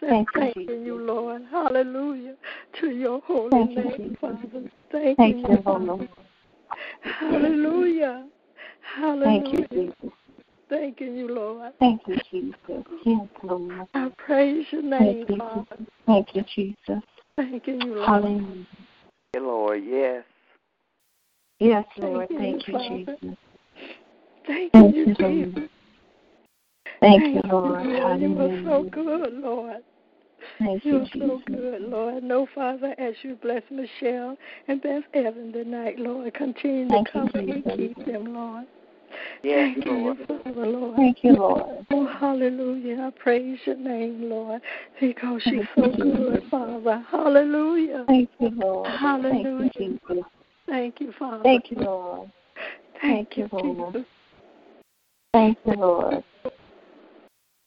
[0.00, 0.86] Thank you, thanking Jesus.
[0.86, 1.42] you, Lord.
[1.50, 2.34] Hallelujah.
[2.80, 4.70] To your holy Thank name, you, Father.
[4.92, 6.08] Thank, Thank you, you, Lord.
[7.18, 8.26] Hallelujah.
[8.96, 9.24] Hallelujah.
[9.24, 10.19] Thank you, Jesus.
[10.70, 11.72] Thanking you, Lord.
[11.80, 12.84] Thank you, Jesus.
[13.04, 13.88] Yes, Lord.
[13.92, 15.84] I praise your name, Thank you, Father.
[16.06, 17.02] Thank you, Jesus.
[17.36, 18.06] Thanking you, Lord.
[18.06, 18.66] Hallelujah.
[19.34, 19.82] you, Lord.
[19.84, 20.24] Yes.
[21.58, 22.28] Yes, Lord.
[22.28, 23.36] Thank Thank you, you, Jesus.
[24.46, 25.54] Thank Thank you, you, Jesus.
[25.56, 25.70] Lord.
[27.00, 27.84] Thank you, you, Lord.
[28.20, 29.78] You are so good, Lord.
[30.58, 32.22] Thank You're you, so good, Lord.
[32.22, 34.36] No, Father, as you bless Michelle
[34.68, 38.66] and bless Evan tonight, Lord, continue Thank to you, cover and keep them, Lord.
[39.42, 40.18] Yes, Thank Lord.
[40.18, 40.96] you, Father, Lord.
[40.96, 41.86] Thank you, Lord.
[41.90, 43.00] Oh, hallelujah.
[43.00, 44.60] I praise your name, Lord,
[45.00, 47.04] because you're so good, Father.
[47.10, 48.04] Hallelujah.
[48.06, 48.86] Thank you, Lord.
[48.98, 49.70] Hallelujah.
[49.76, 50.24] Thank you,
[50.66, 51.42] Thank you, Father.
[51.42, 52.30] Thank you, Lord.
[53.00, 53.94] Thank, Thank you, Lord.
[53.94, 54.06] Jesus.
[55.32, 56.24] Thank you, Lord.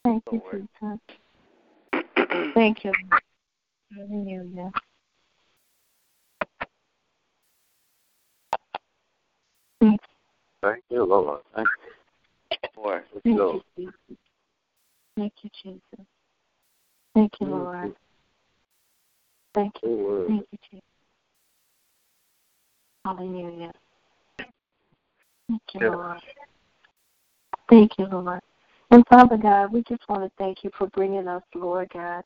[0.03, 0.41] Thank you.
[0.51, 0.99] Jesus.
[2.53, 2.91] Thank you.
[3.95, 4.71] Hallelujah.
[9.81, 10.01] Thank
[10.89, 11.41] you, Lord.
[11.55, 11.67] Thank
[13.23, 13.23] you.
[13.23, 13.93] Thank you, Jesus.
[15.15, 16.05] Thank you, Jesus.
[17.13, 17.55] Thank you, mm-hmm.
[17.55, 17.95] Lord.
[19.53, 20.25] Thank you.
[20.27, 20.85] Thank you, Jesus.
[23.05, 23.71] Hallelujah.
[25.47, 26.21] Thank you, Lord.
[27.69, 28.39] Thank you, Lord.
[28.91, 32.23] And Father God, we just want to thank you for bringing us, Lord God,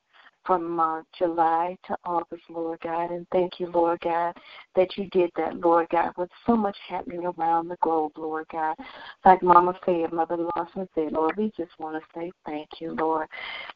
[0.47, 3.11] from uh, July to August, Lord God.
[3.11, 4.33] And thank you, Lord God,
[4.75, 8.75] that you did that, Lord God, with so much happening around the globe, Lord God.
[9.25, 13.27] Like Mama said, Mother Lawson said, Lord, we just want to say thank you, Lord.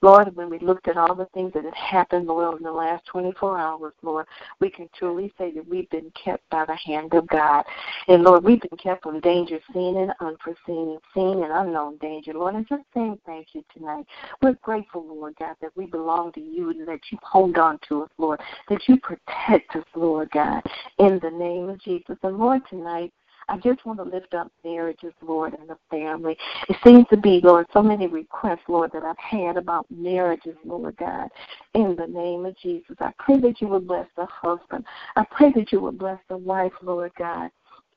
[0.02, 3.06] Lord, when we looked at all the things that had happened, Lord, in the last
[3.08, 4.26] 24 hours, Lord,
[4.62, 7.66] we can truly say that we've been kept by the hand of God.
[8.08, 12.56] And Lord, we've been kept from danger seen and unforeseen, seen and unknown danger, Lord.
[12.56, 14.06] And just saying thank you tonight.
[14.42, 18.04] We're grateful, Lord God, that we belong to you and that you hold on to
[18.04, 18.40] us, Lord,
[18.70, 20.62] that you protect us, Lord God,
[21.00, 22.18] in the name of Jesus.
[22.24, 23.12] And Lord, tonight,
[23.50, 26.38] I just want to lift up marriages, Lord, and the family.
[26.70, 30.96] It seems to be, Lord, so many requests, Lord, that I've had about marriages, Lord
[30.98, 31.28] God.
[31.74, 34.86] In the name of Jesus, I pray that you would bless the husband.
[35.16, 37.50] I pray that you would bless the wife, Lord God.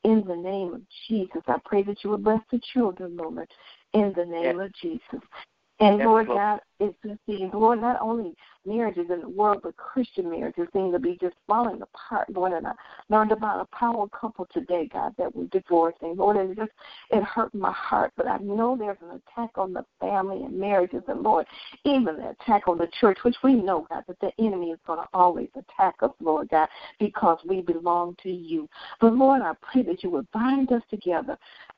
[0.03, 3.47] In the name of Jesus, I pray that you would bless the children, Lord.
[3.93, 5.21] In the name of Jesus.
[5.79, 6.27] And Yes, Lord.
[6.27, 8.33] God, it's just seems, Lord, not only
[8.65, 12.53] marriages in the world, but Christian marriages seem to be just falling apart, Lord.
[12.53, 12.73] And I
[13.09, 16.15] learned about a power couple today, God, that were divorcing.
[16.15, 16.71] Lord, it just
[17.11, 21.03] it hurt my heart, but I know there's an attack on the family and marriages,
[21.07, 21.45] and Lord,
[21.83, 24.99] even the attack on the church, which we know, God, that the enemy is going
[24.99, 26.69] to always attack us, Lord God,
[26.99, 28.69] because we belong to you.
[28.99, 31.37] But Lord, I pray that you would bind us together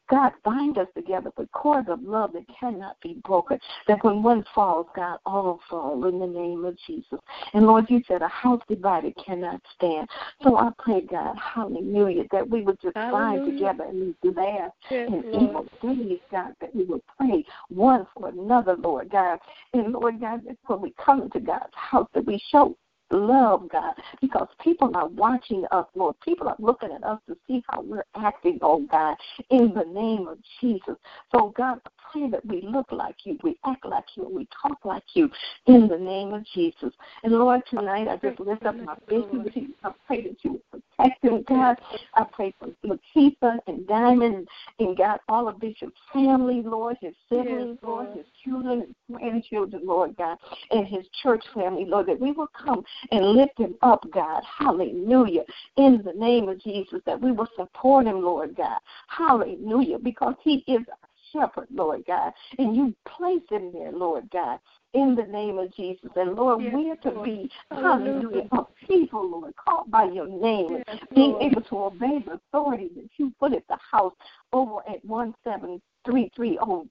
[0.10, 3.60] God, bind us together with cords of love that cannot be broken.
[3.88, 7.20] That when one falls, God, all fall in the name of Jesus.
[7.54, 10.08] And Lord, you said a house divided cannot stand.
[10.44, 15.10] So I pray, God, hallelujah, that we would just bind together in these last yes,
[15.12, 19.40] and evil days, God, that we would pray one for another, Lord God.
[19.74, 22.76] And Lord God, that's when we come into God's house that we show
[23.12, 26.16] love, God, because people are watching us, Lord.
[26.24, 29.16] People are looking at us to see how we're acting, oh God,
[29.50, 30.96] in the name of Jesus.
[31.34, 34.84] So, God, I pray that we look like you, we act like you, we talk
[34.84, 35.30] like you
[35.66, 36.94] in the name of Jesus.
[37.24, 39.54] And Lord, tonight I just lift up my bishop.
[39.84, 41.78] I pray that you protect him, God.
[42.14, 44.48] I pray for Lakeitha and Diamond
[44.80, 50.16] and God, all of Bishop's family, Lord, his siblings, Lord, his children and grandchildren, Lord
[50.18, 50.38] God,
[50.72, 54.44] and his church family, Lord, that we will come and lift him up, God.
[54.58, 55.44] Hallelujah.
[55.78, 58.80] In the name of Jesus, that we will support him, Lord God.
[59.08, 60.00] Hallelujah.
[60.00, 62.34] Because he is a shepherd, Lord God.
[62.58, 64.60] And you place him there, Lord God
[64.94, 66.10] in the name of Jesus.
[66.16, 67.26] And Lord, yes, we're to Lord.
[67.26, 71.44] be, hallelujah, a people, Lord, called by your name, yes, being Lord.
[71.44, 74.14] able to obey the authority that you put at the house
[74.54, 76.90] over at 17330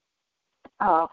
[0.79, 1.07] uh,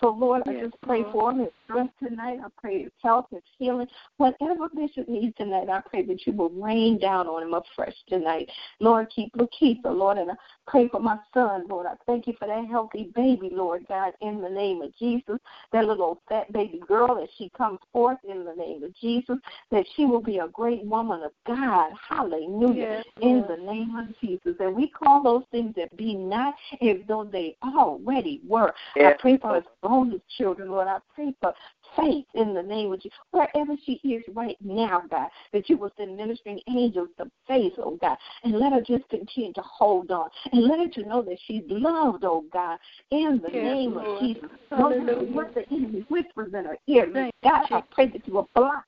[0.00, 2.38] So, Lord, I just pray for him, his strength tonight.
[2.44, 3.86] I pray his health, his healing.
[4.18, 8.48] Whatever Bishop needs tonight, I pray that you will rain down on him afresh tonight.
[8.80, 10.34] Lord, keep Lakeitha, Lord, and I
[10.66, 11.86] pray for my son, Lord.
[11.86, 15.38] I thank you for that healthy baby, Lord God, in the name of Jesus.
[15.72, 19.36] That little fat baby girl, as she comes forth in the name of Jesus,
[19.70, 21.92] that she will be a great woman of God.
[22.08, 23.02] Hallelujah.
[23.04, 24.54] Yes, in the name of Jesus.
[24.60, 28.74] And we call those things that be not as though they already were.
[28.94, 29.15] Yes.
[29.16, 30.88] I pray for his bonus children, Lord.
[30.88, 31.54] I pray for
[31.96, 33.16] faith in the name of Jesus.
[33.30, 37.96] Wherever she is right now, God, that you will send ministering angels to face, oh
[38.00, 40.28] God, and let her just continue to hold on.
[40.52, 42.78] And let her to know that she's loved, oh God,
[43.10, 44.06] in the yes, name Lord.
[44.06, 44.50] of Jesus.
[44.70, 45.32] Hallelujah.
[45.32, 47.08] what the enemy whispers in her ear.
[47.12, 48.84] Thank God, I pray that you will block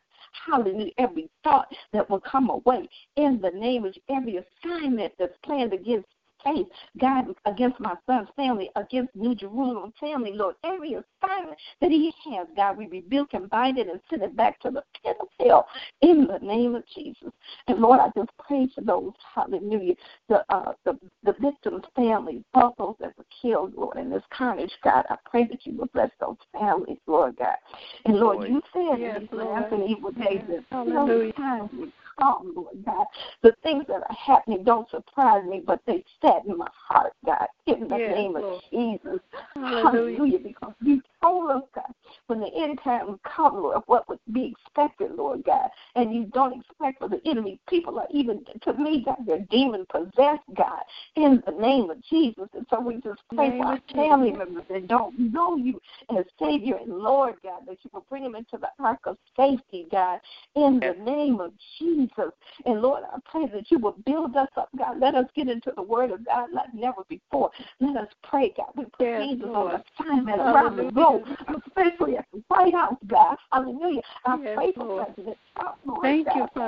[0.47, 5.72] hallelujah, every thought that will come away in the name of every assignment that's planned
[5.72, 6.09] against
[6.55, 6.67] case,
[7.01, 10.57] God, against my son's family, against New Jerusalem family, Lord.
[10.65, 14.61] Every assignment that he has, God, we rebuke and bind it and send it back
[14.61, 15.67] to the pit of hell
[16.03, 17.31] in the name of Jesus.
[17.67, 19.95] And Lord, I just pray for those, hallelujah,
[20.29, 24.73] the uh, the, the victims' families, all those that were killed, Lord, in this carnage,
[24.83, 25.05] God.
[25.11, 27.57] I pray that you will bless those families, Lord God.
[28.05, 31.33] And Lord, you said yes, in these last and evil days that hallelujah.
[31.33, 33.07] times would come, Lord God.
[33.43, 37.47] The things that are happening don't surprise me, but they set in my heart, God,
[37.66, 38.45] in the yes, name Lord.
[38.45, 39.21] of Jesus.
[39.55, 39.91] Hallelujah.
[39.91, 40.39] Hallelujah.
[40.39, 41.93] Because you told us, God,
[42.27, 45.69] when the end time comes, Lord, what would be expected, Lord God.
[45.95, 47.59] And you don't expect for the enemy.
[47.68, 50.83] People are even, to me, God, they're demon possessed, God,
[51.16, 52.49] in the name of Jesus.
[52.55, 55.81] And so we just pray for our family members that don't know you
[56.16, 59.87] as Savior and Lord, God, that you will bring them into the ark of safety,
[59.91, 60.20] God,
[60.55, 62.33] in the name of Jesus.
[62.64, 65.01] And Lord, I pray that you will build us up, God.
[65.01, 67.51] Let us get into the Word of God like never before.
[67.81, 68.68] Let us pray, God.
[68.76, 71.22] We put yes, angels on assignment around the globe,
[71.66, 73.37] especially at the White House, God.
[73.53, 74.03] Hallelujah.
[74.24, 75.07] I yes, pray for Lord.
[75.07, 76.03] President Trump, Lord.
[76.03, 76.37] Thank God.
[76.37, 76.68] you, Father.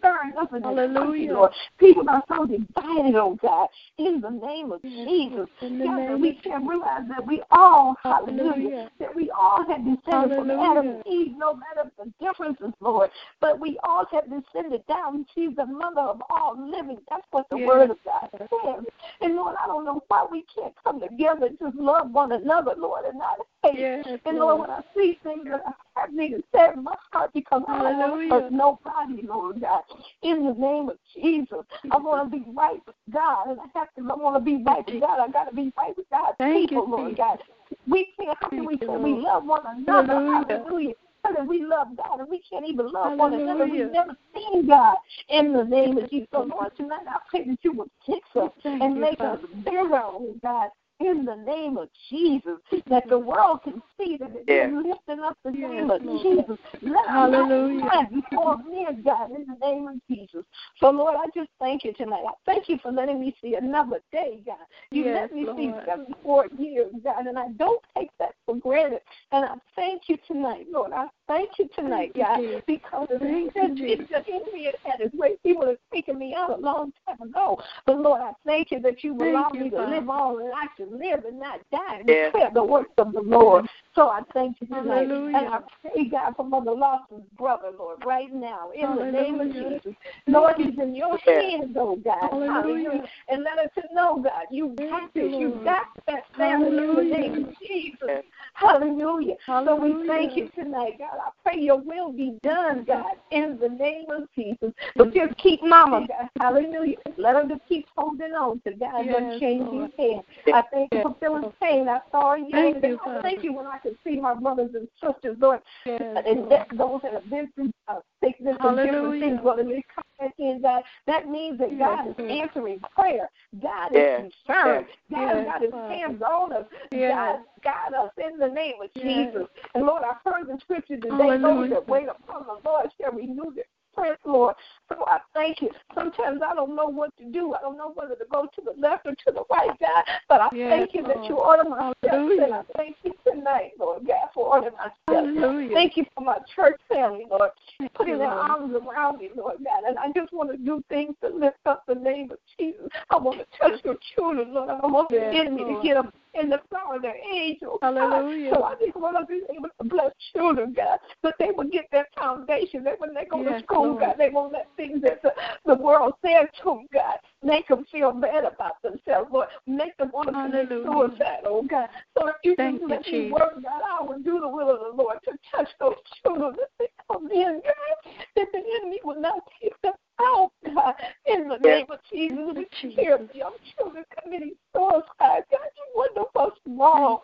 [0.00, 0.98] Stirring up in Hallelujah.
[0.98, 1.52] Country, Lord.
[1.78, 3.68] People are so divided, oh God.
[3.98, 5.46] In the name of Jesus.
[5.60, 10.50] God, we can realize that we all, hallelujah, hallelujah, that we all have descended from
[10.50, 13.10] Adam and Eve, no matter the differences, Lord.
[13.40, 15.26] But we all have descended down.
[15.34, 16.98] She's the mother of all living.
[17.08, 17.68] That's what the yes.
[17.68, 18.84] Word of God says.
[19.20, 22.72] And Lord, I don't know why we can't come together and just love one another,
[22.76, 23.78] Lord, and not hate.
[23.78, 27.30] Yes, and Lord, when I see things that are happening, it says in my heart
[27.34, 29.82] because I don't hurt nobody, Lord God.
[30.22, 33.88] In the name of Jesus, I want to be right with God, and I have
[33.94, 34.02] to.
[34.02, 35.20] I want to be right with God.
[35.20, 36.34] I got to be right with God.
[36.38, 37.38] Thank people, you, Lord God.
[37.86, 38.36] We can't.
[38.40, 40.14] How can we say we love one another?
[40.14, 40.56] Hallelujah.
[40.56, 40.94] Hallelujah
[41.38, 43.18] and we love God, and we can't even love Hallelujah.
[43.18, 43.66] one another.
[43.66, 44.96] We've never seen God
[45.28, 46.28] in the name of Jesus.
[46.32, 50.34] So, Lord, tonight I pray that you would fix us and make us better, oh
[50.42, 50.70] God,
[51.00, 54.68] in the name of Jesus, that the world can see that yeah.
[54.68, 56.22] you're lifting up the name yes, of Lord.
[56.22, 56.58] Jesus.
[56.82, 58.08] Let Hallelujah.
[58.12, 60.44] before men, God, in the name of Jesus.
[60.78, 62.24] So, Lord, I just thank you tonight.
[62.28, 64.56] I thank you for letting me see another day, God.
[64.90, 65.58] You yes, let me Lord.
[65.58, 69.00] see 74 years, God, and I don't take that for granted.
[69.32, 70.92] And I thank you tonight, Lord.
[70.92, 75.36] I thank you tonight, God, because thank it's the enemy had his way.
[75.44, 77.60] People have taken me out a long time ago.
[77.86, 81.24] But, Lord, I thank you that you will allow me to live all life live
[81.24, 82.32] and not die and yes.
[82.32, 83.66] declare the works of the Lord.
[83.94, 85.08] So I thank you tonight.
[85.08, 85.36] Hallelujah.
[85.36, 89.06] And I pray, God, for Mother Lawson's brother, Lord, right now, in Hallelujah.
[89.06, 89.94] the name of Jesus.
[90.26, 92.30] Lord, he's in your hands, oh God.
[92.30, 92.52] Hallelujah.
[92.52, 93.08] Hallelujah.
[93.28, 95.32] And let us know, God, you got this.
[95.38, 98.24] You got that family in the name of Jesus.
[98.54, 99.36] Hallelujah.
[99.46, 99.66] Hallelujah.
[99.66, 101.18] So we thank you tonight, God.
[101.20, 104.72] I pray your will be done, God, in the name of Jesus.
[104.96, 106.28] But just keep Mama, God.
[106.40, 106.96] Hallelujah.
[107.16, 110.22] Let her just keep holding on to God, yes, unchanging hand.
[110.52, 111.88] I thank you for feeling pain.
[111.88, 112.50] I saw you.
[112.50, 116.00] Thank you, I thank you when I could see my brothers and sisters, Lord, yes,
[116.26, 118.82] and that, those that have been through uh, sickness Hallelujah.
[118.82, 120.82] and different things, Lord, and they come back in, God.
[121.06, 123.28] That means that God yes, is answering prayer.
[123.60, 124.86] God is concerned.
[125.10, 126.64] God, God is hands on us.
[126.92, 129.46] God, God us in the name of Jesus.
[129.74, 133.12] And Lord, I heard the scripture today, oh, those that wait upon the Lord shall
[133.12, 134.54] renew their strength, Lord.
[134.90, 135.70] So I thank you.
[135.94, 137.54] Sometimes I don't know what to do.
[137.54, 140.04] I don't know whether to go to the left or to the right, God.
[140.28, 141.16] But I yes, thank you Lord.
[141.16, 142.14] that you order my steps.
[142.14, 145.38] And I thank you tonight, Lord God, for ordering my steps.
[145.38, 145.74] Hallelujah.
[145.74, 147.50] Thank you for my church family, Lord,
[147.94, 149.84] putting their arms around me, Lord God.
[149.86, 152.88] And I just want to do things to lift up the name of Jesus.
[153.10, 154.70] I want to touch your children, Lord.
[154.70, 155.82] I want yes, the enemy Lord.
[155.82, 157.78] to get them in the power of their angels.
[157.82, 158.50] Hallelujah.
[158.50, 158.56] God.
[158.56, 161.86] So I just want to be able to bless children, God, that they will get
[161.90, 164.00] their foundation, that when they go yes, to school, Lord.
[164.00, 165.32] God, they won't let things that the,
[165.66, 169.48] the world says to them, God, make them feel bad about themselves, Lord.
[169.66, 171.88] Make them want to commit suicide, oh God.
[172.16, 174.80] So if you Thank can let me work, God, I will do the will of
[174.80, 179.20] the Lord to touch those children that they come in, God, that the enemy will
[179.20, 180.94] not take them out, God,
[181.26, 182.38] in the name of Jesus.
[182.82, 185.44] We hear of young children committing suicide.
[185.50, 187.18] God, you wonder what's wrong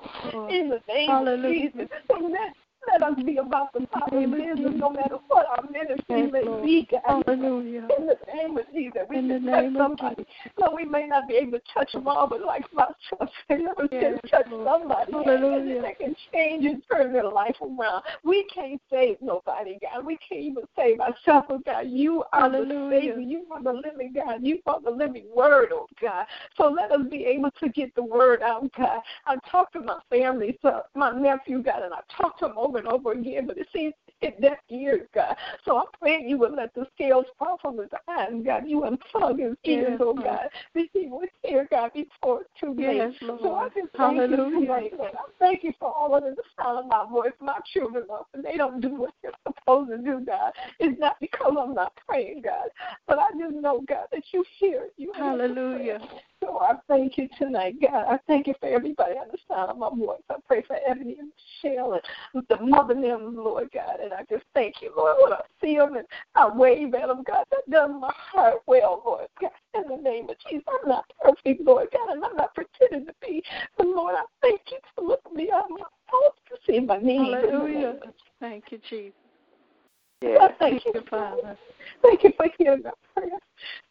[0.50, 1.68] in the name Hallelujah.
[1.68, 1.88] of Jesus.
[2.08, 2.54] So let
[2.92, 7.24] let us be about the Father's business, no matter what our ministry may be, God.
[7.26, 7.88] Hallelujah.
[7.98, 10.26] In the name of Jesus, we in touch somebody.
[10.58, 13.60] No, we may not be able to touch them all, but like my trust, let
[13.60, 15.12] us yes, touch somebody.
[15.12, 15.82] Hallelujah.
[15.82, 18.02] That can change and turn their life around.
[18.24, 20.04] We can't save nobody, God.
[20.04, 21.86] We can't even save ourselves, oh God.
[21.88, 22.90] You are Hallelujah.
[22.90, 23.20] the Savior.
[23.20, 24.40] You are the living God.
[24.42, 26.26] You are the living Word, oh God.
[26.56, 29.00] So let us be able to get the Word out, God.
[29.26, 32.75] I talked to my family, so my nephew, God, and I talked to him over
[32.76, 35.36] over and over again, but it seems it deaf ears, God.
[35.64, 38.64] So I'm praying you would let the scales fall from his eyes, God.
[38.66, 40.48] You unplug his ears, yes, oh God.
[40.74, 42.96] That he would hear, God, before too late.
[42.96, 43.40] Yes, Lord.
[43.42, 44.54] So I just thank Hallelujah.
[44.54, 45.12] you tonight, Lord.
[45.14, 47.32] I thank you for all of the sound of my voice.
[47.40, 50.52] My children, Lord, and they don't do what they're supposed to do, God.
[50.78, 52.68] It's not because I'm not praying, God,
[53.06, 54.88] but I just know, God, that you hear.
[54.96, 56.00] You Hallelujah.
[56.46, 58.06] So I thank you tonight, God.
[58.08, 60.20] I thank you for everybody on the sound of my voice.
[60.30, 61.32] I pray for Ebony and
[61.64, 63.98] Michelle and the mother them, Lord God.
[64.00, 67.24] And I just thank you, Lord, when I see them and I wave at them,
[67.26, 67.44] God.
[67.50, 69.50] That does my heart well, Lord God.
[69.74, 73.14] In the name of Jesus, I'm not perfect, Lord God, and I'm not pretending to
[73.20, 73.42] be.
[73.76, 77.42] But Lord, I thank you for looking me out my faults to see my needs.
[77.42, 77.96] Hallelujah.
[78.38, 79.14] Thank you, Jesus.
[80.22, 80.48] Yeah.
[80.58, 81.58] thank, thank you, Father.
[82.02, 83.38] Thank you for hearing my prayer.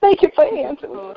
[0.02, 1.16] Thank you for answering.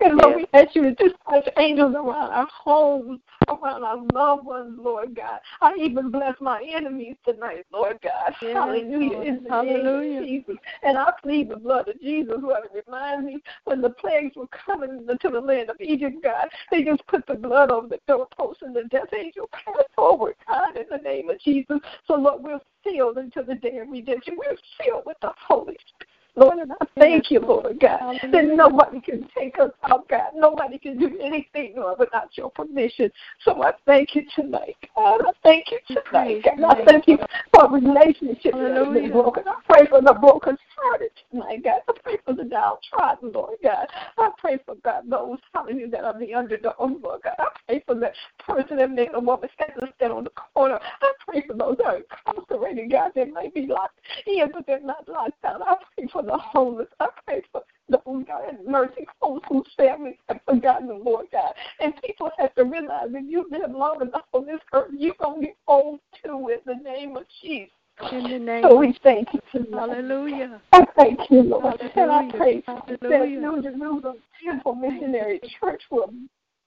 [0.00, 4.78] And Lord, we ask you to dispatch angels around our homes, around our loved ones,
[4.80, 5.40] Lord God.
[5.60, 8.34] I even bless my enemies tonight, Lord God.
[8.42, 9.12] Yes, Hallelujah.
[9.12, 9.26] Lord.
[9.26, 10.20] In the Hallelujah.
[10.20, 10.56] Name of Jesus.
[10.82, 15.06] And I plead the blood of Jesus, whoever reminds me when the plagues were coming
[15.08, 18.74] into the land of Egypt, God, they just put the blood over the doorpost and
[18.74, 21.78] the death angel passed over, God, in the name of Jesus.
[22.06, 24.36] So, Lord, we're sealed until the day of redemption.
[24.36, 26.11] We're sealed with the Holy Spirit.
[26.34, 30.30] Lord, and I thank you, Lord God, that nobody can take us out, God.
[30.34, 33.10] Nobody can do anything, Lord, without your permission.
[33.44, 35.20] So I thank you tonight, God.
[35.26, 36.78] I thank you tonight, God.
[36.78, 37.18] I thank you
[37.54, 39.44] for relationships that have been broken.
[39.46, 41.80] I pray for the broken hearted tonight, God.
[41.86, 43.86] I pray for the downtrodden, Lord God.
[44.16, 47.34] I pray for God those, hallelujah, that are the underdog, Lord God.
[47.38, 48.10] I pray for the
[48.46, 50.78] person that made a woman stand on the corner.
[51.00, 54.80] I pray for those that are incarcerated, God, that might be locked in, but they're
[54.80, 55.62] not locked out.
[55.62, 56.88] I pray for the homeless.
[57.00, 61.52] I pray for those, God, mercy homes whose families have forgotten the Lord God.
[61.80, 65.40] And people have to realize that you've been long enough on this earth, you're going
[65.40, 67.70] to get old too in the name of Jesus.
[68.10, 69.78] In the name so we thank you tonight.
[69.78, 70.60] Hallelujah.
[70.72, 71.80] I thank you, Lord.
[71.80, 71.92] Hallelujah.
[71.96, 73.00] And I pray Hallelujah.
[73.00, 76.12] that New Jerusalem Temple Missionary Church will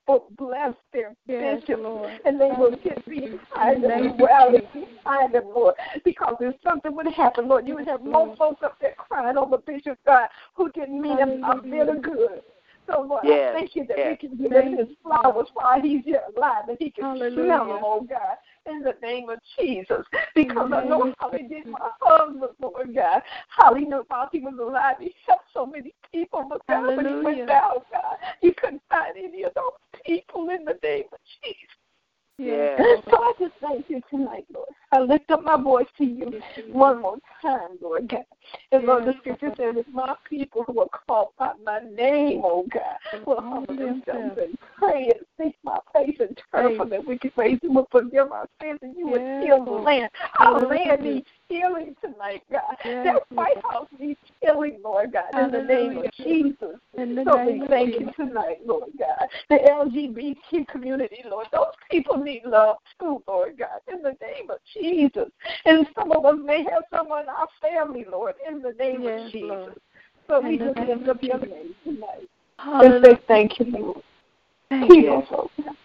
[0.08, 2.12] will bless their yes, bishop Lord.
[2.26, 7.48] and they will get behind them, rally behind them, Lord, because if something would happen,
[7.48, 11.18] Lord, you would have more folks up there crying over Bishop God who didn't mean
[11.18, 12.42] him a bit of good.
[12.88, 14.18] So, Lord, yes, I thank you that yes.
[14.22, 17.46] we can give him his flowers while he's yet alive and he can Hallelujah.
[17.46, 20.06] smell them, oh God, in the name of Jesus.
[20.34, 23.22] Because I know how he did my husband, Lord God.
[23.48, 26.98] How he knew while he was alive, he helped so many people, but God, Hallelujah.
[26.98, 29.72] when he went down, God, you couldn't find any of those
[30.06, 31.76] people in the name of Jesus.
[32.38, 32.78] Yeah.
[33.10, 34.68] So I just thank you tonight, Lord.
[34.92, 38.24] I lift up my voice to you one more time, Lord God.
[38.72, 42.66] And Lord, the scripture says, if my people who are called by my name, oh
[42.72, 43.50] God, will mm-hmm.
[43.50, 47.76] humble themselves and pray and seek my face and turn from their wicked ways and
[47.76, 50.10] will forgive our sins and you will heal the land.
[50.40, 52.76] Our land needs healing tonight, God.
[52.84, 56.78] That White House needs healing, Lord God, in the name of Jesus.
[56.96, 59.28] So we thank you tonight, Lord God.
[59.50, 64.58] The LGBT community, Lord, those people need love too, Lord God, in the name of
[64.74, 65.30] Jesus.
[65.66, 69.26] And some of us may have someone in our family, Lord, in the name yes,
[69.26, 69.50] of Jesus.
[69.50, 69.74] Lord.
[70.28, 72.30] So we just lift up your name tonight.
[72.60, 74.02] And say thank you, Lord.
[74.70, 75.14] Thank Keep you.
[75.14, 75.76] us, oh God.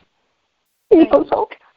[0.92, 1.70] Keep us, oh God.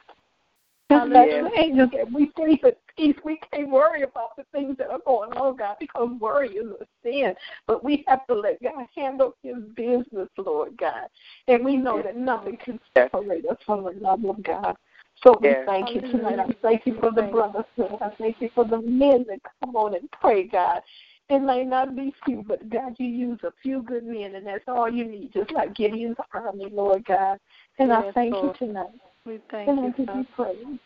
[0.94, 3.16] Let the angels that we sleep at peace.
[3.24, 6.86] We can't worry about the things that are going on, God, because worry is a
[7.02, 7.34] sin.
[7.66, 11.08] But we have to let God handle his business, Lord God.
[11.48, 14.76] And we know that nothing can separate us from the love of God.
[15.22, 15.64] So we Yeah.
[15.64, 16.38] thank you tonight.
[16.38, 17.98] I thank you for the brotherhood.
[18.00, 20.82] I thank you for the men that come on and pray, God.
[21.30, 24.64] It may not be few, but God, you use a few good men, and that's
[24.68, 27.38] all you need, just like Gideon's army, Lord God.
[27.78, 28.60] And I thank Lord.
[28.60, 29.00] you tonight.
[29.26, 30.26] We thank And I you, you Father.
[30.36, 30.78] praise.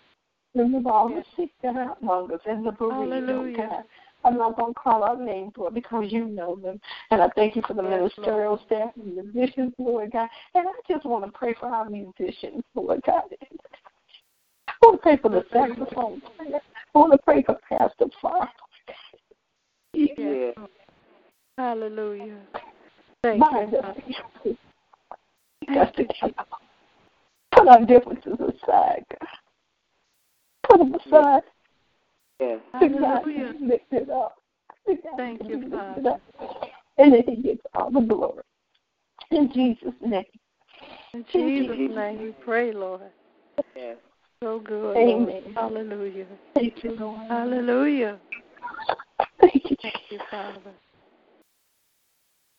[0.54, 1.26] Remember all Yes.
[1.36, 3.84] the sick that are among us and the bereaved, oh God.
[4.24, 6.80] I'm not going to call out names, Lord, because you know them.
[7.10, 10.28] And I thank you for the Yes, ministerial staff and the musicians, Lord God.
[10.54, 13.22] And I just want to pray for our musicians, Lord God.
[14.68, 16.60] I want to pray for the saxophone player.
[16.94, 18.48] I want to pray for Pastor Farr.
[19.92, 20.52] Yeah.
[21.56, 22.38] Hallelujah.
[23.22, 23.96] Thank Mind you, us.
[24.44, 24.56] Father.
[25.74, 26.36] Just to keep
[27.58, 29.28] put our differences aside, God.
[30.68, 31.42] Put them aside.
[32.40, 32.60] Yes.
[32.80, 33.54] To God Hallelujah.
[33.60, 34.36] be up.
[34.86, 36.16] God Thank you, Father.
[36.98, 38.42] And then he gets all the glory.
[39.30, 40.24] In Jesus' name.
[41.14, 43.02] In Jesus' name we pray, Lord.
[43.76, 43.96] Yes.
[44.42, 45.42] So good, Amen.
[45.44, 45.54] Lord.
[45.54, 46.26] Hallelujah.
[46.54, 47.28] Thank you, Lord.
[47.28, 48.18] Hallelujah.
[49.40, 50.00] Thank you, Thank Jesus.
[50.10, 50.72] you, Father.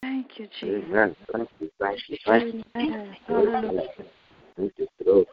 [0.02, 0.84] Thank you, Jesus.
[0.90, 1.16] Amen.
[1.32, 2.64] Thank you, thank you, thank you.
[2.76, 3.18] Amen.
[3.28, 3.90] Hallelujah.
[4.60, 5.28] Thank you, Lord.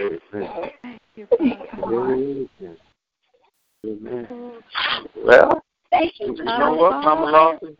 [0.00, 0.70] Amen.
[0.82, 1.82] Thank you, Father.
[1.82, 2.48] Amen.
[3.84, 4.28] Amen.
[5.24, 6.36] Well, Thank you.
[6.36, 7.76] you know what, Mama Lawson?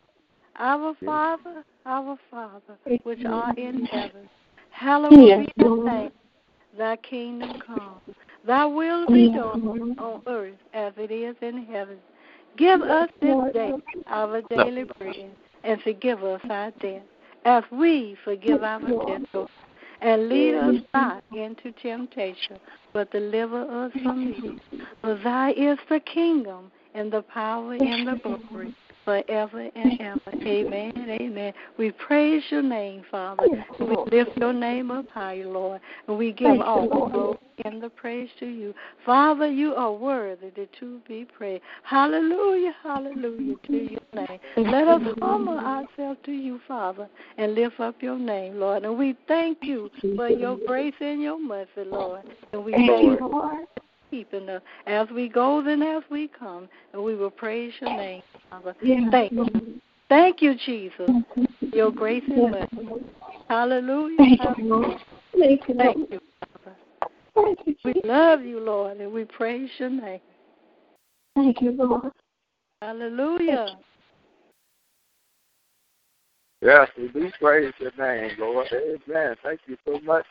[0.57, 3.32] Our Father, our Father, which Amen.
[3.32, 4.28] art in heaven,
[4.70, 6.11] hallowed Yes, be thy name.
[6.76, 8.01] Thy kingdom come.
[8.45, 11.99] Thy will be done on earth as it is in heaven.
[12.57, 13.72] Give us this day
[14.09, 15.30] our daily bread,
[15.62, 17.07] and forgive us our debt,
[17.45, 19.49] as we forgive our debtors.
[20.03, 22.59] And lead us not into temptation,
[22.92, 24.55] but deliver us from evil.
[25.03, 28.74] For thy is the kingdom, and the power, and the glory,
[29.05, 30.20] forever and ever.
[30.46, 30.92] Amen.
[30.96, 31.53] Amen.
[31.78, 33.46] We praise your name, Father.
[33.78, 35.80] We lift your name up high, Lord.
[36.09, 37.38] And we give all the glory
[37.81, 38.74] and the praise to you.
[39.07, 41.62] Father, you are worthy to be praised.
[41.83, 44.39] Hallelujah, hallelujah to your name.
[44.57, 47.09] Let us humble ourselves to you, Father,
[47.39, 48.85] and lift up your name, Lord.
[48.85, 52.22] And we thank you for your grace and your mercy, Lord.
[52.53, 53.66] And we Thank you, Lord.
[54.11, 56.68] keeping us as we go and as we come.
[56.93, 58.74] And we will praise your name, Father.
[58.83, 59.81] Yes, Thank you.
[60.09, 61.11] Thank you, Jesus,
[61.72, 62.89] your grace and mercy.
[63.49, 64.16] Hallelujah.
[64.18, 64.97] Thank you.
[65.78, 66.20] Thank you,
[67.35, 68.01] Thank you, Father.
[68.03, 70.20] We love you, Lord, and we praise your name.
[71.35, 72.12] Thank you, Lord.
[72.83, 73.78] Hallelujah.
[76.62, 78.66] Yes, we do praise your name, Lord.
[78.72, 79.37] Amen.
[79.43, 80.26] Thank you so much.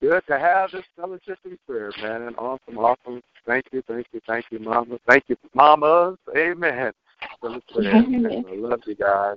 [0.00, 2.22] Good to have this fellowship in prayer, man.
[2.22, 3.22] And awesome, awesome.
[3.46, 4.98] Thank you, thank you, thank you, Mama.
[5.08, 6.16] Thank you, Mamas.
[6.36, 6.92] Amen.
[7.40, 7.50] For.
[7.80, 8.44] Amen.
[8.48, 9.36] I love you guys.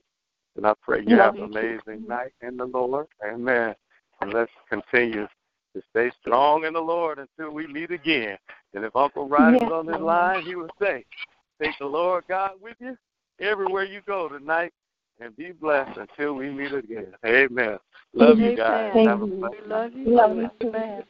[0.58, 3.08] And I pray you Love have an you amazing night in the Lord.
[3.26, 3.74] Amen.
[4.22, 5.28] And let's continue
[5.76, 8.38] to stay strong in the Lord until we meet again.
[8.74, 11.06] And if Uncle Ronnie Yes, was on this line, he would say,
[11.62, 12.98] Take the Lord God with you
[13.40, 14.72] everywhere you go tonight
[15.20, 17.14] and be blessed until we meet again.
[17.26, 17.78] Amen.
[18.14, 18.92] Love you guys.
[18.96, 19.08] Amen.
[19.08, 20.16] Have a blessed We love you.
[20.16, 20.42] Love too.
[20.42, 20.68] you too.
[20.70, 21.04] Amen.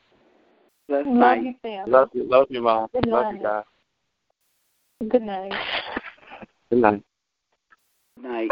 [0.90, 1.92] Love you, family.
[1.92, 2.88] Love you, love you, Mom.
[2.94, 3.44] Good Love you night.
[3.44, 3.64] guys.
[5.10, 5.54] Good night.
[6.70, 7.04] Good night.
[8.22, 8.52] Night.